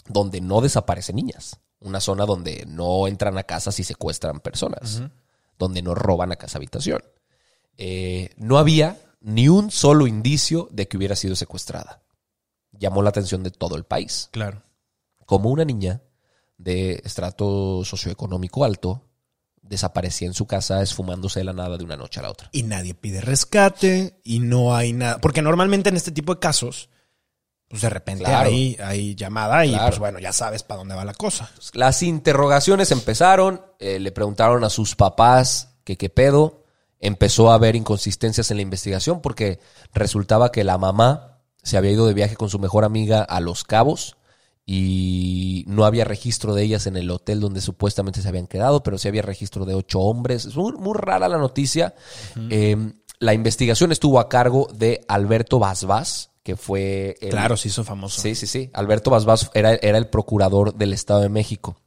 donde 0.07 0.41
no 0.41 0.61
desaparecen 0.61 1.15
niñas, 1.15 1.59
una 1.79 1.99
zona 1.99 2.25
donde 2.25 2.65
no 2.67 3.07
entran 3.07 3.37
a 3.37 3.43
casas 3.43 3.79
y 3.79 3.83
secuestran 3.83 4.39
personas, 4.39 5.01
donde 5.57 5.81
no 5.81 5.95
roban 5.95 6.31
a 6.31 6.35
casa 6.35 6.57
habitación. 6.57 7.01
Eh, 7.77 8.31
no 8.37 8.57
había 8.57 8.97
ni 9.21 9.47
un 9.47 9.71
solo 9.71 10.07
indicio 10.07 10.67
de 10.71 10.87
que 10.87 10.97
hubiera 10.97 11.15
sido 11.15 11.35
secuestrada. 11.35 12.02
Llamó 12.83 13.01
la 13.01 13.09
atención 13.09 13.43
de 13.43 13.51
todo 13.51 13.75
el 13.77 13.85
país 13.85 14.27
Claro. 14.31 14.61
como 15.25 15.49
una 15.49 15.63
niña 15.63 16.01
de 16.57 17.01
estrato 17.05 17.83
socioeconómico 17.85 18.65
alto 18.65 19.07
desaparecía 19.61 20.27
en 20.27 20.33
su 20.33 20.45
casa 20.45 20.81
esfumándose 20.81 21.39
de 21.39 21.45
la 21.45 21.53
nada 21.53 21.77
de 21.77 21.83
una 21.85 21.95
noche 21.95 22.19
a 22.19 22.23
la 22.23 22.29
otra. 22.31 22.49
Y 22.51 22.63
nadie 22.63 22.93
pide 22.93 23.21
rescate 23.21 24.19
y 24.25 24.39
no 24.39 24.75
hay 24.75 24.91
nada. 24.91 25.19
Porque 25.19 25.41
normalmente 25.41 25.87
en 25.89 25.95
este 25.95 26.11
tipo 26.11 26.33
de 26.33 26.39
casos, 26.41 26.89
pues 27.69 27.81
de 27.81 27.89
repente 27.89 28.25
Claro. 28.25 28.49
hay, 28.49 28.75
hay 28.83 29.15
llamada 29.15 29.65
y 29.65 29.69
Claro. 29.69 29.87
pues 29.87 29.99
bueno, 29.99 30.19
ya 30.19 30.33
sabes 30.33 30.63
para 30.63 30.79
dónde 30.79 30.95
va 30.95 31.05
la 31.05 31.13
cosa. 31.13 31.49
Las 31.73 32.03
interrogaciones 32.03 32.91
empezaron, 32.91 33.61
eh, 33.79 33.99
le 33.99 34.11
preguntaron 34.11 34.63
a 34.65 34.69
sus 34.69 34.95
papás 34.97 35.69
que 35.85 35.97
qué 35.97 36.09
pedo, 36.09 36.65
empezó 36.99 37.49
a 37.49 37.55
haber 37.55 37.75
inconsistencias 37.77 38.51
en 38.51 38.57
la 38.57 38.63
investigación 38.63 39.21
porque 39.21 39.59
resultaba 39.93 40.51
que 40.51 40.63
la 40.65 40.77
mamá 40.77 41.32
se 41.63 41.77
había 41.77 41.91
ido 41.91 42.05
de 42.05 42.13
viaje 42.13 42.35
con 42.35 42.49
su 42.49 42.59
mejor 42.59 42.83
amiga 42.83 43.23
a 43.23 43.39
Los 43.39 43.63
Cabos 43.63 44.15
y 44.65 45.63
no 45.67 45.85
había 45.85 46.05
registro 46.05 46.53
de 46.53 46.63
ellas 46.63 46.87
en 46.87 46.95
el 46.97 47.09
hotel 47.11 47.39
donde 47.39 47.61
supuestamente 47.61 48.21
se 48.21 48.27
habían 48.27 48.47
quedado, 48.47 48.81
pero 48.83 48.97
sí 48.97 49.07
había 49.07 49.21
registro 49.21 49.65
de 49.65 49.75
ocho 49.75 49.99
hombres. 49.99 50.45
Es 50.45 50.55
muy, 50.55 50.73
muy 50.73 50.93
rara 50.97 51.27
la 51.29 51.37
noticia. 51.37 51.95
Eh, 52.49 52.75
la 53.19 53.33
investigación 53.33 53.91
estuvo 53.91 54.19
a 54.19 54.29
cargo 54.29 54.67
de 54.73 55.03
Alberto 55.07 55.59
Basbás, 55.59 56.31
que 56.43 56.55
fue 56.57 57.15
el, 57.21 57.29
Claro, 57.29 57.55
se 57.55 57.69
hizo 57.69 57.83
famoso. 57.85 58.21
Sí, 58.21 58.35
sí, 58.35 58.47
sí. 58.47 58.69
Alberto 58.73 59.09
Basbás 59.11 59.49
era, 59.53 59.75
era 59.75 59.97
el 59.97 60.07
procurador 60.09 60.73
del 60.75 60.91
Estado 60.93 61.21
de 61.21 61.29
México. 61.29 61.77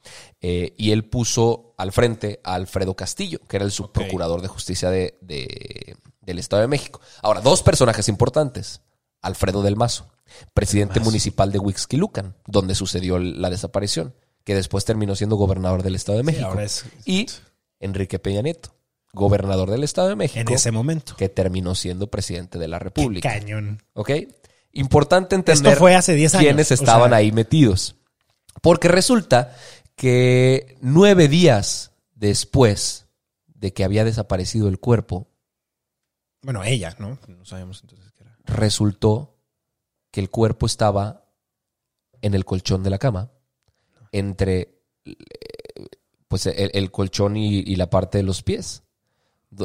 Eh, 0.40 0.74
y 0.78 0.92
él 0.92 1.04
puso 1.08 1.74
al 1.76 1.92
frente 1.92 2.40
a 2.44 2.54
Alfredo 2.54 2.94
Castillo, 2.94 3.38
que 3.48 3.56
era 3.56 3.64
el 3.66 3.72
subprocurador 3.72 4.40
de 4.40 4.48
justicia 4.48 4.88
de, 4.90 5.18
de- 5.20 5.96
del 6.22 6.38
Estado 6.38 6.62
de 6.62 6.68
México. 6.68 7.00
Ahora, 7.22 7.40
dos 7.42 7.62
personajes 7.62 8.08
importantes. 8.08 8.80
Alfredo 9.26 9.62
del 9.62 9.76
Mazo, 9.76 10.08
presidente 10.54 11.00
municipal 11.00 11.52
de 11.52 11.58
Huixquilucan, 11.58 12.34
donde 12.46 12.74
sucedió 12.74 13.18
la 13.18 13.50
desaparición, 13.50 14.14
que 14.44 14.54
después 14.54 14.84
terminó 14.84 15.14
siendo 15.16 15.36
gobernador 15.36 15.82
del 15.82 15.94
Estado 15.94 16.18
de 16.18 16.24
México. 16.24 16.58
es- 16.60 16.84
Y 17.04 17.26
Enrique 17.80 18.18
Peña 18.18 18.42
Nieto, 18.42 18.74
gobernador 19.12 19.70
del 19.70 19.84
Estado 19.84 20.08
de 20.08 20.16
México, 20.16 20.40
En 20.50 20.54
ese 20.54 20.70
momento. 20.70 21.16
que 21.16 21.28
terminó 21.28 21.74
siendo 21.74 22.08
presidente 22.10 22.58
de 22.58 22.68
la 22.68 22.78
República. 22.78 23.28
Cañón. 23.30 23.82
¿Ok? 23.94 24.10
Importante 24.72 25.34
entender 25.34 25.72
Esto 25.72 25.78
fue 25.80 25.94
hace 25.94 26.14
10 26.14 26.34
años, 26.34 26.44
quiénes 26.44 26.70
o 26.70 26.74
estaban 26.74 27.10
sea- 27.10 27.18
ahí 27.18 27.32
metidos. 27.32 27.96
Porque 28.62 28.88
resulta 28.88 29.56
que 29.94 30.76
nueve 30.80 31.28
días 31.28 31.92
después 32.14 33.06
de 33.46 33.72
que 33.72 33.84
había 33.84 34.04
desaparecido 34.04 34.68
el 34.68 34.78
cuerpo, 34.78 35.28
Bueno, 36.42 36.62
ella, 36.62 36.94
¿no? 36.98 37.18
No 37.26 37.44
sabemos 37.44 37.80
entonces. 37.82 38.05
Resultó 38.46 39.36
que 40.10 40.20
el 40.20 40.30
cuerpo 40.30 40.66
estaba 40.66 41.24
en 42.22 42.34
el 42.34 42.44
colchón 42.44 42.82
de 42.82 42.90
la 42.90 42.98
cama, 42.98 43.30
entre 44.12 44.80
eh, 45.04 45.14
pues 46.28 46.46
el, 46.46 46.70
el 46.72 46.90
colchón 46.90 47.36
y, 47.36 47.58
y 47.58 47.76
la 47.76 47.90
parte 47.90 48.18
de 48.18 48.24
los 48.24 48.42
pies, 48.42 48.82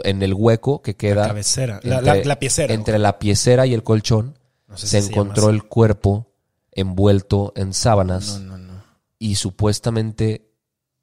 en 0.04 0.22
el 0.22 0.34
hueco 0.34 0.82
que 0.82 0.96
queda 0.96 1.22
La 1.24 1.28
cabecera. 1.30 1.80
La, 1.84 2.02
la, 2.02 2.16
la 2.16 2.40
piecera. 2.40 2.74
entre 2.74 3.00
la 3.00 3.18
piecera 3.20 3.66
y 3.66 3.74
el 3.74 3.84
colchón 3.84 4.38
No 4.68 4.78
sé 4.78 4.88
se 4.88 5.02
si 5.02 5.10
encontró 5.10 5.50
el 5.50 5.64
cuerpo 5.64 6.32
envuelto 6.72 7.52
en 7.56 7.74
sábanas 7.74 8.40
No, 8.40 8.58
no, 8.58 8.74
no. 8.74 8.84
y 9.20 9.36
supuestamente, 9.36 10.50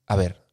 a 0.06 0.16
ver, 0.16 0.46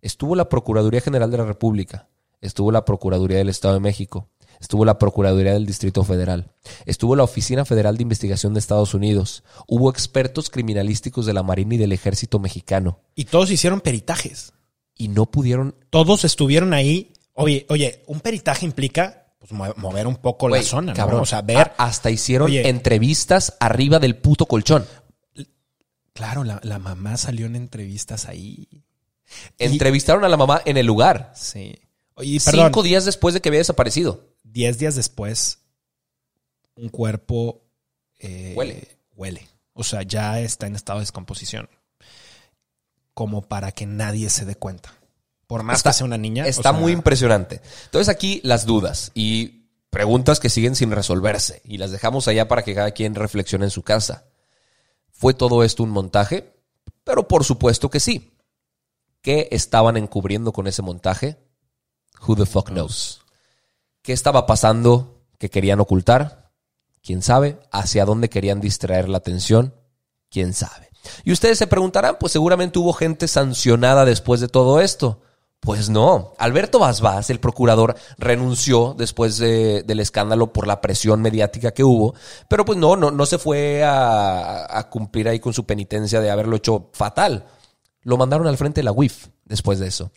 estuvo 0.00 0.36
la 0.36 0.48
Procuraduría 0.48 1.00
General 1.00 1.30
de 1.30 1.38
la 1.38 1.44
República, 1.44 2.08
estuvo 2.40 2.70
la 2.72 2.84
Procuraduría 2.84 3.38
del 3.38 3.48
Estado 3.48 3.74
de 3.74 3.80
México, 3.80 4.28
estuvo 4.60 4.84
la 4.84 4.98
Procuraduría 4.98 5.52
del 5.52 5.66
Distrito 5.66 6.04
Federal, 6.04 6.52
estuvo 6.84 7.16
la 7.16 7.22
Oficina 7.24 7.64
Federal 7.64 7.96
de 7.96 8.02
Investigación 8.02 8.54
de 8.54 8.60
Estados 8.60 8.94
Unidos, 8.94 9.44
hubo 9.66 9.90
expertos 9.90 10.50
criminalísticos 10.50 11.26
de 11.26 11.32
la 11.32 11.42
Marina 11.42 11.74
y 11.74 11.78
del 11.78 11.92
Ejército 11.92 12.38
Mexicano 12.38 13.00
Y 13.14 13.24
todos 13.26 13.50
hicieron 13.50 13.80
peritajes. 13.80 14.52
y 14.96 15.08
no 15.08 15.26
pudieron... 15.26 15.74
Todos 15.90 16.24
estuvieron 16.24 16.72
ahí. 16.74 17.12
Oye, 17.34 17.66
oye, 17.68 18.02
un 18.06 18.20
peritaje 18.20 18.64
implica 18.64 19.26
pues, 19.38 19.52
mover 19.52 20.06
un 20.06 20.16
poco 20.16 20.48
la 20.48 20.62
zona, 20.62 20.92
¿no? 20.92 20.96
cabrón, 20.96 21.20
O 21.20 21.26
sea, 21.26 21.42
ver. 21.42 21.72
hasta 21.76 22.10
hicieron 22.10 22.46
Oye. 22.50 22.68
entrevistas 22.68 23.54
arriba 23.60 23.98
del 23.98 24.16
puto 24.16 24.46
colchón. 24.46 24.86
Claro, 26.14 26.44
la, 26.44 26.60
la 26.62 26.78
mamá 26.78 27.16
salió 27.18 27.44
en 27.46 27.56
entrevistas 27.56 28.26
ahí. 28.26 28.68
Y- 28.70 28.82
Entrevistaron 29.58 30.24
a 30.24 30.28
la 30.28 30.36
mamá 30.38 30.62
en 30.64 30.76
el 30.78 30.86
lugar. 30.86 31.32
Sí. 31.36 31.74
Oye, 32.14 32.40
perdón, 32.42 32.66
Cinco 32.68 32.82
días 32.82 33.04
después 33.04 33.34
de 33.34 33.40
que 33.42 33.50
había 33.50 33.58
desaparecido. 33.60 34.24
Diez 34.56 34.78
días 34.78 34.94
después, 34.94 35.58
un 36.76 36.88
cuerpo 36.88 37.60
eh, 38.18 38.54
Huele. 38.56 38.88
Huele. 39.14 39.46
O 39.74 39.84
sea, 39.84 40.00
ya 40.02 40.40
está 40.40 40.66
en 40.66 40.74
estado 40.76 40.98
de 40.98 41.02
descomposición. 41.02 41.68
Como 43.12 43.42
para 43.42 43.70
que 43.72 43.84
nadie 43.84 44.30
se 44.30 44.46
dé 44.46 44.54
cuenta. 44.56 44.94
Por 45.46 45.62
más 45.62 45.76
Está- 45.78 45.90
que 45.90 45.94
sea 45.98 46.06
una 46.06 46.16
niña. 46.16 46.44
o 46.44 46.46
Está 46.46 46.62
sea, 46.70 46.72
muy 46.72 46.92
impresionante. 46.92 47.60
Entonces 47.84 48.08
aquí 48.08 48.40
las 48.44 48.64
dudas 48.64 49.12
y 49.14 49.66
preguntas 49.90 50.40
que 50.40 50.48
siguen 50.48 50.74
sin 50.74 50.90
resolverse 50.90 51.60
y 51.64 51.76
las 51.76 51.90
dejamos 51.90 52.26
allá 52.26 52.48
para 52.48 52.62
que 52.62 52.74
cada 52.74 52.92
quien 52.92 53.14
reflexione 53.14 53.66
en 53.66 53.70
su 53.70 53.82
casa. 53.82 54.24
¿Fue 55.12 55.34
todo 55.34 55.64
esto 55.64 55.82
un 55.82 55.90
montaje? 55.90 56.54
Pero 57.04 57.28
por 57.28 57.44
supuesto 57.44 57.90
que 57.90 58.00
sí. 58.00 58.32
¿Qué 59.20 59.48
estaban 59.50 59.98
encubriendo 59.98 60.52
con 60.52 60.66
ese 60.66 60.80
montaje? 60.80 61.36
Who 62.26 62.36
the 62.36 62.46
fuck 62.46 62.68
knows? 62.70 63.20
¿Qué 64.06 64.12
estaba 64.12 64.46
pasando 64.46 65.18
que 65.36 65.50
querían 65.50 65.80
ocultar? 65.80 66.52
¿Quién 67.02 67.22
sabe? 67.22 67.58
¿Hacia 67.72 68.04
dónde 68.04 68.28
querían 68.30 68.60
distraer 68.60 69.08
la 69.08 69.18
atención? 69.18 69.74
¿Quién 70.30 70.54
sabe? 70.54 70.90
Y 71.24 71.32
ustedes 71.32 71.58
se 71.58 71.66
preguntarán, 71.66 72.16
pues 72.20 72.30
seguramente 72.30 72.78
hubo 72.78 72.92
gente 72.92 73.26
sancionada 73.26 74.04
después 74.04 74.38
de 74.40 74.46
todo 74.46 74.80
esto. 74.80 75.22
Pues 75.58 75.88
no. 75.88 76.34
Alberto 76.38 76.78
Basbás, 76.78 77.30
el 77.30 77.40
procurador, 77.40 77.96
renunció 78.16 78.94
después 78.96 79.38
de- 79.38 79.82
del 79.82 79.98
escándalo 79.98 80.52
por 80.52 80.68
la 80.68 80.80
presión 80.80 81.20
mediática 81.20 81.72
que 81.72 81.82
hubo. 81.82 82.14
Pero 82.48 82.64
pues 82.64 82.78
no, 82.78 82.94
no, 82.94 83.10
no 83.10 83.26
se 83.26 83.38
fue 83.38 83.82
a 83.84 84.86
cumplir 84.88 85.28
ahí 85.28 85.40
con 85.40 85.52
su 85.52 85.66
penitencia 85.66 86.20
de 86.20 86.30
haberlo 86.30 86.54
hecho 86.54 86.90
fatal. 86.92 87.44
Lo 88.06 88.16
mandaron 88.16 88.46
al 88.46 88.56
frente 88.56 88.82
de 88.82 88.84
la 88.84 88.92
UIF 88.92 89.26
después 89.46 89.80
de 89.80 89.88
eso. 89.88 90.12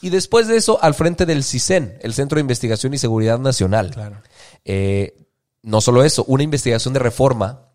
Y 0.00 0.08
después 0.08 0.48
de 0.48 0.56
eso, 0.56 0.78
al 0.82 0.94
frente 0.94 1.26
del 1.26 1.44
CISEN, 1.44 1.98
el 2.00 2.14
Centro 2.14 2.36
de 2.36 2.40
Investigación 2.40 2.94
y 2.94 2.98
Seguridad 2.98 3.38
Nacional. 3.38 3.90
Claro. 3.90 4.22
Eh, 4.64 5.14
no 5.62 5.82
solo 5.82 6.04
eso, 6.04 6.24
una 6.26 6.42
investigación 6.42 6.94
de 6.94 7.00
reforma 7.00 7.68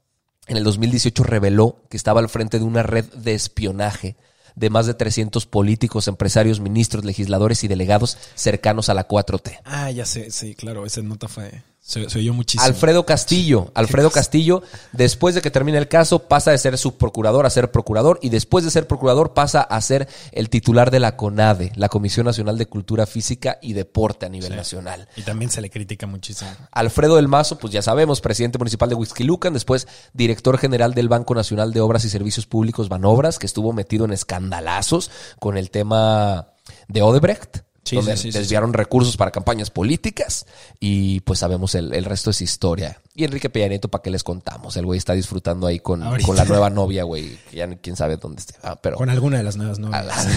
en 0.48 0.58
el 0.58 0.64
2018 0.64 1.22
reveló 1.24 1.84
que 1.88 1.98
estaba 1.98 2.20
al 2.20 2.30
frente 2.30 2.58
de 2.58 2.66
una 2.66 2.82
red 2.82 3.06
de 3.14 3.36
espionaje 3.36 4.18
de 4.56 4.72
más 4.72 4.88
de 4.88 4.96
300 4.96 5.46
políticos, 5.46 6.08
empresarios, 6.08 6.60
ministros, 6.60 7.06
legisladores 7.06 7.64
y 7.64 7.68
delegados 7.68 8.18
cercanos 8.34 8.90
a 8.90 8.96
la 8.96 9.08
4T. 9.08 9.60
Ah, 9.66 9.92
ya 9.92 10.08
sé, 10.08 10.32
sí, 10.32 10.56
claro, 10.56 10.84
esa 10.88 11.04
nota 11.04 11.28
fue. 11.28 11.62
Se, 11.90 12.08
se 12.08 12.20
oyó 12.20 12.36
muchísimo. 12.36 12.64
Alfredo 12.64 13.04
Castillo. 13.04 13.72
Alfredo 13.74 14.12
Castillo, 14.12 14.62
después 14.92 15.34
de 15.34 15.42
que 15.42 15.50
termine 15.50 15.80
el 15.80 15.88
caso, 15.88 16.20
pasa 16.20 16.52
de 16.52 16.60
ser 16.60 16.78
subprocurador 16.78 17.48
a 17.48 17.50
ser 17.50 17.72
procurador 17.72 18.20
y 18.22 18.30
después 18.30 18.64
de 18.64 18.70
ser 18.70 18.86
procurador 18.86 19.34
pasa 19.34 19.62
a 19.62 19.82
ser 19.82 20.08
el 20.32 20.52
titular 20.52 20.92
de 20.92 21.00
la 21.00 21.18
CONADE, 21.18 21.72
la 21.76 21.90
Comisión 21.90 22.28
Nacional 22.28 22.60
de 22.60 22.68
Cultura 22.68 23.08
Física 23.08 23.58
y 23.60 23.74
Deporte 23.74 24.28
a 24.28 24.30
nivel 24.30 24.56
nacional. 24.56 25.08
Y 25.16 25.24
también 25.24 25.50
se 25.50 25.62
le 25.62 25.72
critica 25.72 26.06
muchísimo. 26.06 26.52
Alfredo 26.72 27.16
del 27.16 27.28
Mazo, 27.28 27.58
pues 27.58 27.74
ya 27.74 27.82
sabemos, 27.82 28.22
presidente 28.22 28.60
municipal 28.60 28.88
de 28.88 28.94
Huixquilucan, 28.94 29.54
después 29.54 29.88
director 30.14 30.60
general 30.60 30.94
del 30.94 31.10
Banco 31.10 31.34
Nacional 31.34 31.74
de 31.74 31.82
Obras 31.82 32.06
y 32.06 32.10
Servicios 32.10 32.46
Públicos 32.46 32.88
Banobras, 32.88 33.40
que 33.40 33.48
estuvo 33.48 33.74
metido 33.74 34.06
en 34.06 34.14
escandalazos 34.14 35.10
con 35.40 35.58
el 35.58 35.72
tema 35.72 36.54
de 36.88 37.02
Odebrecht. 37.02 37.69
Sí, 37.90 37.96
donde 37.96 38.16
sí, 38.18 38.24
sí, 38.24 38.32
sí, 38.32 38.38
desviaron 38.38 38.74
recursos 38.74 39.18
para 39.18 39.32
campañas 39.32 39.70
políticas 39.70 40.46
y 40.80 41.22
pues 41.22 41.40
sabemos 41.40 41.76
el, 41.76 41.94
el 41.94 42.06
resto 42.06 42.30
es 42.30 42.42
historia. 42.42 43.02
Y 43.16 43.24
Enrique 43.24 43.50
Peña 43.50 43.68
Nieto, 43.68 43.90
¿para 43.90 44.02
qué 44.02 44.12
les 44.12 44.24
contamos? 44.24 44.78
El 44.78 44.86
güey 44.86 44.98
está 44.98 45.14
disfrutando 45.14 45.68
ahí 45.68 45.80
con, 45.80 46.04
con 46.22 46.36
la 46.36 46.46
nueva 46.46 46.70
novia, 46.70 47.04
güey. 47.04 47.38
que 47.50 47.58
Ya 47.58 47.68
quién 47.78 47.96
sabe 47.96 48.18
dónde 48.18 48.40
esté. 48.42 48.56
Ah, 48.64 48.80
pero 48.82 48.98
Con 48.98 49.10
alguna 49.10 49.38
de 49.38 49.44
las 49.44 49.58
nuevas 49.58 49.80
novias. 49.80 50.28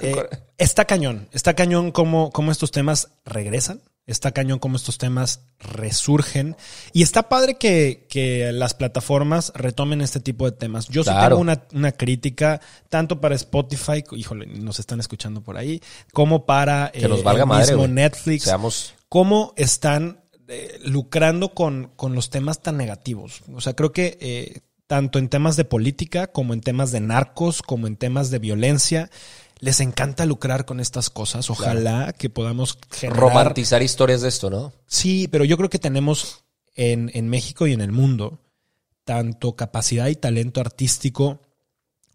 Eh, 0.00 0.16
está 0.58 0.84
cañón, 0.84 1.28
está 1.32 1.54
cañón 1.54 1.92
cómo, 1.92 2.30
cómo 2.32 2.50
estos 2.50 2.70
temas 2.70 3.10
regresan, 3.24 3.80
está 4.06 4.32
cañón 4.32 4.58
cómo 4.58 4.76
estos 4.76 4.98
temas 4.98 5.40
resurgen 5.58 6.56
y 6.92 7.02
está 7.02 7.28
padre 7.28 7.54
que, 7.56 8.06
que 8.08 8.50
las 8.52 8.74
plataformas 8.74 9.52
retomen 9.54 10.00
este 10.00 10.20
tipo 10.20 10.44
de 10.44 10.52
temas. 10.56 10.88
Yo 10.88 11.04
sí 11.04 11.10
Claro. 11.10 11.36
tengo 11.36 11.40
una, 11.40 11.62
una 11.72 11.92
crítica 11.92 12.60
tanto 12.88 13.20
para 13.20 13.34
Spotify, 13.34 14.04
híjole, 14.12 14.46
nos 14.46 14.80
están 14.80 15.00
escuchando 15.00 15.42
por 15.42 15.56
ahí, 15.56 15.80
como 16.12 16.46
para 16.46 16.90
que 16.92 17.06
nos 17.08 17.20
eh, 17.20 17.22
valga 17.22 17.42
el 17.42 17.48
madre, 17.48 17.76
mismo. 17.76 17.88
Netflix 17.88 18.44
Seamos 18.44 18.94
cómo 19.08 19.52
están 19.56 20.22
eh, 20.48 20.78
lucrando 20.84 21.54
con, 21.54 21.92
con 21.96 22.14
los 22.14 22.30
temas 22.30 22.60
tan 22.60 22.76
negativos. 22.76 23.42
O 23.54 23.60
sea, 23.60 23.74
creo 23.74 23.92
que 23.92 24.18
eh, 24.20 24.60
tanto 24.86 25.18
en 25.18 25.28
temas 25.28 25.56
de 25.56 25.64
política 25.64 26.26
como 26.26 26.54
en 26.54 26.60
temas 26.60 26.92
de 26.92 27.00
narcos, 27.00 27.62
como 27.62 27.86
en 27.86 27.96
temas 27.96 28.30
de 28.30 28.38
violencia, 28.38 29.10
les 29.62 29.78
encanta 29.78 30.26
lucrar 30.26 30.64
con 30.66 30.80
estas 30.80 31.08
cosas. 31.08 31.48
Ojalá 31.48 32.12
que 32.12 32.28
podamos 32.28 32.76
generar... 32.90 33.20
romantizar 33.20 33.80
historias 33.80 34.20
de 34.20 34.28
esto, 34.28 34.50
¿no? 34.50 34.72
Sí, 34.88 35.28
pero 35.30 35.44
yo 35.44 35.56
creo 35.56 35.70
que 35.70 35.78
tenemos 35.78 36.42
en, 36.74 37.10
en 37.14 37.28
México 37.28 37.68
y 37.68 37.72
en 37.72 37.80
el 37.80 37.92
mundo 37.92 38.40
tanto 39.04 39.54
capacidad 39.54 40.08
y 40.08 40.16
talento 40.16 40.60
artístico 40.60 41.42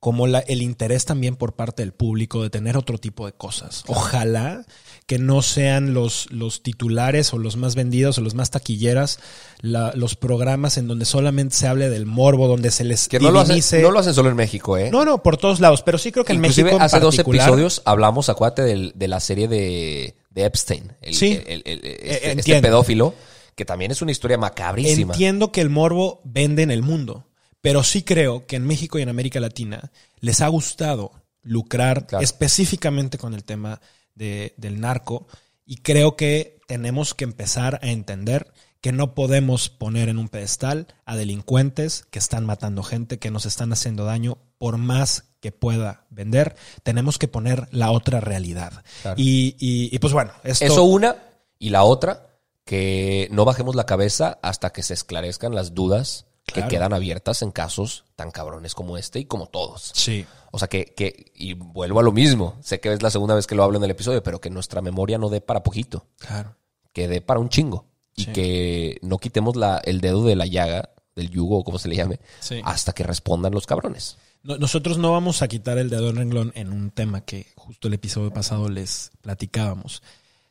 como 0.01 0.27
la- 0.27 0.39
el 0.39 0.62
interés 0.62 1.05
también 1.05 1.38
por 1.38 1.55
parte 1.55 1.83
del 1.83 1.93
público 1.93 2.43
de 2.43 2.49
tener 2.49 2.75
otro 2.75 2.97
tipo 2.97 3.25
de 3.25 3.31
cosas. 3.31 3.86
Ojalá 3.88 4.65
que 5.08 5.17
no 5.20 5.41
sean 5.41 5.93
los, 5.93 6.28
los 6.32 6.62
titulares 6.62 7.34
o 7.34 7.38
los 7.39 7.56
más 7.56 7.76
vendidos 7.76 8.17
o 8.17 8.22
los 8.22 8.36
más 8.36 8.52
taquilleras 8.52 9.20
la- 9.62 9.93
los 9.96 10.15
programas 10.15 10.78
en 10.78 10.88
donde 10.88 11.06
solamente 11.06 11.56
se 11.56 11.65
hable 11.65 11.89
del 11.89 12.06
morbo, 12.06 12.48
donde 12.48 12.70
se 12.72 12.84
les 12.84 13.08
Que 13.08 13.17
no 13.20 13.32
lo, 13.32 13.39
hacen, 13.39 13.82
no 13.82 13.91
lo 13.91 14.00
hacen 14.00 14.13
solo 14.13 14.30
en 14.30 14.36
México, 14.36 14.78
¿eh? 14.78 14.91
No, 14.91 15.06
no, 15.06 15.24
por 15.24 15.38
todos 15.38 15.62
lados, 15.62 15.82
pero 15.82 15.98
sí 15.98 16.12
creo 16.12 16.26
que 16.26 16.34
en 16.34 16.39
Inclusive 16.39 16.65
México 16.65 16.78
en 16.78 16.84
hace 16.84 17.00
dos 17.00 17.17
episodios 17.17 17.82
hablamos, 17.86 18.28
acuérdate, 18.28 18.63
del- 18.63 18.91
de, 18.96 19.08
la 19.08 19.22
serie 19.22 19.48
de, 19.48 20.17
de 20.30 20.43
Epstein. 20.46 20.91
El, 21.02 21.15
Sí. 21.15 21.41
el- 21.48 21.63
el- 21.65 21.80
el- 21.80 21.86
Eh, 21.86 22.20
este, 22.24 22.39
este 22.39 22.62
pedófilo, 22.62 23.15
que 23.56 23.63
también 23.63 23.91
es 23.91 24.02
una 24.02 24.12
historia 24.12 24.38
macabrísima. 24.38 25.13
Entiendo 25.13 25.54
que 25.54 25.62
el 25.62 25.70
morbo 25.70 26.20
vende 26.26 26.63
en 26.63 26.70
el 26.70 26.84
mundo, 26.84 27.28
pero 27.62 27.82
sí 27.82 28.04
creo 28.04 28.46
que 28.46 28.58
en 28.58 28.67
México 28.67 29.00
y 29.00 29.04
en 29.04 29.10
América 29.10 29.39
Latina 29.39 29.89
les 30.20 30.41
ha 30.41 30.48
gustado 30.50 31.13
lucrar 31.43 32.08
Claro. 32.08 32.22
específicamente 32.26 33.17
con 33.17 33.34
el 33.34 33.46
tema 33.46 33.80
de- 34.17 34.53
del 34.58 34.80
narco 34.82 35.27
y 35.65 35.77
creo 35.77 36.15
que 36.15 36.60
tenemos 36.67 37.13
que 37.13 37.23
empezar 37.23 37.80
a 37.82 37.88
entender 37.88 38.51
que 38.82 38.91
no 38.91 39.15
podemos 39.15 39.69
poner 39.69 40.08
en 40.10 40.17
un 40.17 40.30
pedestal 40.30 40.88
a 41.06 41.15
delincuentes 41.15 42.06
que 42.12 42.19
están 42.19 42.45
matando 42.45 42.84
gente, 42.84 43.17
que 43.19 43.32
nos 43.32 43.45
están 43.45 43.73
haciendo 43.73 44.06
daño, 44.06 44.38
por 44.58 44.77
más 44.77 45.23
que 45.39 45.51
pueda 45.51 46.06
vender, 46.10 46.56
tenemos 46.84 47.17
que 47.17 47.27
poner 47.27 47.67
la 47.71 47.91
otra 47.91 48.19
realidad. 48.21 48.84
Claro. 49.01 49.15
Y, 49.19 49.56
y- 49.60 49.89
y, 49.95 49.99
pues 49.99 50.13
bueno, 50.13 50.32
esto... 50.43 50.65
Eso 50.65 50.84
una. 50.84 51.15
Y 51.60 51.69
la 51.71 51.84
otra, 51.84 52.27
que 52.65 53.27
no 53.32 53.45
bajemos 53.45 53.75
la 53.75 53.86
cabeza 53.86 54.39
hasta 54.41 54.71
que 54.71 54.84
se 54.84 54.93
esclarezcan 54.93 55.56
las 55.56 55.73
dudas 55.73 56.25
Claro. 56.47 56.69
que 56.69 56.75
quedan 56.75 56.93
abiertas 56.93 57.41
en 57.41 57.51
casos 57.51 58.05
tan 58.15 58.31
cabrones 58.31 58.73
como 58.73 58.97
este 58.97 59.19
y 59.19 59.25
como 59.25 59.47
todos. 59.47 59.91
Sí. 59.93 60.25
O 60.51 60.57
sea 60.60 60.67
que, 60.69 60.86
que, 60.95 61.31
y 61.36 61.53
vuelvo 61.53 61.99
a 61.99 62.03
lo 62.03 62.12
mismo, 62.13 62.55
sé 62.63 62.79
que 62.79 62.91
es 62.93 63.03
la 63.03 63.12
segunda 63.12 63.36
vez 63.36 63.45
que 63.45 63.53
lo 63.55 63.63
hablo 63.63 63.77
en 63.77 63.83
el 63.83 63.91
episodio, 63.91 64.23
pero 64.23 64.39
que 64.39 64.49
nuestra 64.49 64.81
memoria 64.81 65.17
no 65.17 65.29
dé 65.29 65.41
para 65.41 65.62
poquito, 65.62 66.05
Claro. 66.19 66.55
que 66.93 67.07
dé 67.10 67.19
para 67.21 67.39
un 67.41 67.49
chingo. 67.49 67.86
Y 68.15 68.23
Sí. 68.23 68.31
que 68.31 68.97
no 69.01 69.17
quitemos 69.19 69.55
la, 69.57 69.77
el 69.83 69.99
dedo 70.01 70.23
de 70.25 70.36
la 70.38 70.45
llaga, 70.47 70.89
del 71.15 71.29
yugo 71.29 71.60
o 71.60 71.63
como 71.63 71.79
se 71.79 71.89
le 71.89 71.95
llame, 71.97 72.19
Sí. 72.39 72.62
hasta 72.63 72.93
que 72.93 73.03
respondan 73.03 73.53
los 73.53 73.67
cabrones. 73.67 74.17
No- 74.41 74.57
Nosotros 74.57 74.97
no 74.97 75.12
vamos 75.12 75.41
a 75.41 75.47
quitar 75.49 75.77
el 75.77 75.89
dedo 75.89 76.10
en 76.10 76.15
renglón 76.15 76.51
en 76.55 76.71
un 76.71 76.91
tema 76.91 77.21
que 77.21 77.47
justo 77.55 77.89
el 77.89 77.93
episodio 77.95 78.31
pasado 78.31 78.69
les 78.69 79.12
platicábamos. 79.21 80.01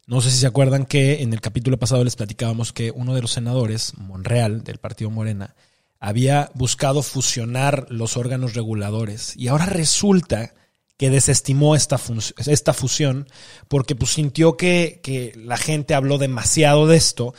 No 0.07 0.21
sé 0.21 0.31
si 0.31 0.37
se 0.39 0.47
acuerdan 0.47 0.85
que 0.87 1.23
en 1.23 1.33
el 1.33 1.41
capítulo 1.41 1.79
pasado 1.79 2.05
les 2.05 2.15
platicábamos 2.17 2.73
que 2.73 2.91
uno 2.93 3.15
de 3.15 3.23
los 3.23 3.33
senadores, 3.33 3.97
Monreal, 3.97 4.63
del 4.63 4.79
partido 4.79 5.11
Morena, 5.11 5.57
había 6.01 6.51
buscado 6.55 7.03
fusionar 7.03 7.87
los 7.91 8.17
órganos 8.17 8.55
reguladores 8.55 9.35
y 9.37 9.49
ahora 9.49 9.67
resulta 9.67 10.55
que 10.99 11.11
desestimó 11.11 11.77
esta, 11.77 12.01
esta 12.47 12.73
fusión 12.73 13.29
porque 13.69 13.95
pues 13.95 14.13
sintió 14.13 14.57
que, 14.57 15.01
que 15.03 15.33
la 15.37 15.57
gente 15.57 15.95
habló 15.95 16.19
demasiado 16.19 16.87
de 16.87 16.97
esto 16.97 17.35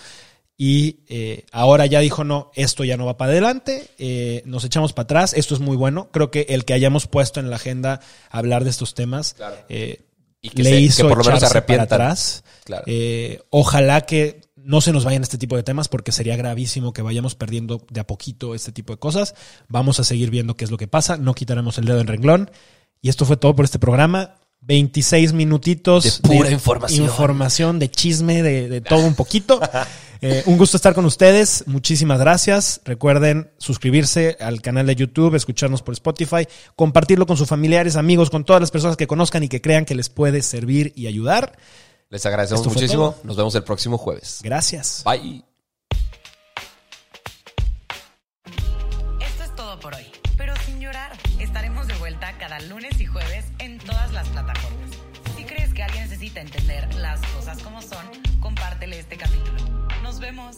y 0.60 1.02
eh, 1.08 1.46
ahora 1.52 1.86
ya 1.86 2.00
dijo, 2.00 2.24
no, 2.24 2.50
esto 2.56 2.84
ya 2.84 2.98
no 2.98 3.06
va 3.06 3.16
para 3.18 3.32
adelante, 3.32 3.90
eh, 4.00 4.42
nos 4.46 4.64
echamos 4.64 4.92
para 4.94 5.04
atrás, 5.04 5.34
esto 5.36 5.54
es 5.54 5.60
muy 5.62 5.78
bueno. 5.78 6.10
Creo 6.12 6.32
que 6.32 6.48
el 6.50 6.66
que 6.66 6.74
hayamos 6.74 7.06
puesto 7.06 7.40
en 7.40 7.52
la 7.52 7.58
agenda 7.58 8.00
hablar 8.32 8.64
de 8.64 8.72
estos 8.72 8.96
temas 8.96 9.36
eh, 9.70 10.02
Y 10.42 10.50
que 10.50 10.64
le 10.64 10.70
se- 10.72 10.80
hizo 10.82 11.04
que 11.04 11.10
por 11.10 11.18
lo 11.20 11.32
menos 11.32 11.48
se 11.48 11.62
para 11.62 11.84
atrás. 11.84 12.44
Claro. 12.64 12.86
Ojalá 13.52 14.02
que 14.02 14.42
no 14.68 14.82
se 14.82 14.92
nos 14.92 15.06
vayan 15.06 15.24
este 15.24 15.38
tipo 15.38 15.56
de 15.56 15.64
temas 15.64 15.88
porque 15.88 16.12
sería 16.12 16.36
gravísimo 16.36 16.92
que 16.92 17.02
vayamos 17.02 17.36
perdiendo 17.36 17.86
de 17.90 18.02
a 18.02 18.06
poquito 18.06 18.54
este 18.54 18.74
tipo 18.74 18.92
de 18.92 19.00
cosas. 19.00 19.34
Vamos 19.70 20.02
a 20.02 20.04
seguir 20.04 20.30
viendo 20.30 20.58
qué 20.58 20.66
es 20.66 20.72
lo 20.72 20.78
que 20.78 20.90
pasa, 20.90 21.16
no 21.16 21.34
quitaremos 21.34 21.78
el 21.78 21.86
dedo 21.86 22.02
en 22.02 22.08
renglón. 22.08 22.52
Y 23.02 23.08
esto 23.08 23.26
fue 23.26 23.38
todo 23.38 23.56
por 23.56 23.64
este 23.64 23.80
programa. 23.80 24.36
26 24.62 25.32
minutitos 25.32 26.22
De 26.22 26.28
pura 26.28 26.52
información. 26.52 27.06
información, 27.06 27.80
de 27.80 27.90
chisme, 27.90 28.44
de, 28.44 28.68
de 28.68 28.82
todo 28.82 29.06
un 29.06 29.16
poquito. 29.16 29.60
Eh, 30.20 30.42
un 30.48 30.58
gusto 30.58 30.78
estar 30.78 30.96
con 30.96 31.06
ustedes. 31.06 31.64
Muchísimas 31.68 32.20
gracias. 32.20 32.82
Recuerden 32.86 33.52
suscribirse 33.60 34.36
al 34.40 34.64
canal 34.64 34.88
de 34.88 34.96
YouTube, 34.96 35.36
escucharnos 35.36 35.84
por 35.84 35.94
Spotify, 35.94 36.48
compartirlo 36.76 37.28
con 37.28 37.38
sus 37.38 37.48
familiares, 37.48 37.96
amigos, 37.96 38.32
con 38.32 38.44
todas 38.44 38.60
las 38.60 38.72
personas 38.72 38.98
que 38.98 39.06
conozcan 39.06 39.44
y 39.44 39.48
que 39.48 39.62
crean 39.62 39.86
que 39.86 39.94
les 39.94 40.10
puede 40.10 40.42
servir 40.42 40.92
y 40.96 41.06
ayudar. 41.06 41.56
Les 42.10 42.26
agradecemos 42.26 42.62
Esto 42.62 42.74
muchísimo. 42.74 43.16
Nos 43.24 43.36
vemos 43.36 43.56
el 43.56 43.64
próximo 43.64 43.98
jueves. 43.98 44.40
Gracias. 44.42 45.04
Bye. 45.06 45.44
Esto 49.20 49.44
es 49.44 49.56
todo 49.56 49.80
por 49.80 49.94
hoy, 49.94 50.06
pero 50.38 50.54
sin 50.66 50.80
llorar. 50.80 51.12
Estaremos 51.40 51.88
de 51.88 51.96
vuelta 51.96 52.38
cada 52.38 52.60
lunes 52.62 53.00
y 53.02 53.06
jueves 53.06 53.46
en 53.60 53.78
todas 53.80 54.14
las 54.14 54.28
plataformas. 54.30 54.90
Si 55.36 55.44
crees 55.44 55.74
que 55.74 55.84
alguien 55.84 56.04
necesita 56.04 56.40
entender 56.42 56.94
las 56.96 57.20
cosas 57.36 57.62
como 57.62 57.82
son, 57.82 58.06
compártele 58.40 59.00
este 59.00 59.18
capítulo. 59.18 59.58
Nos 60.02 60.20
vemos. 60.20 60.58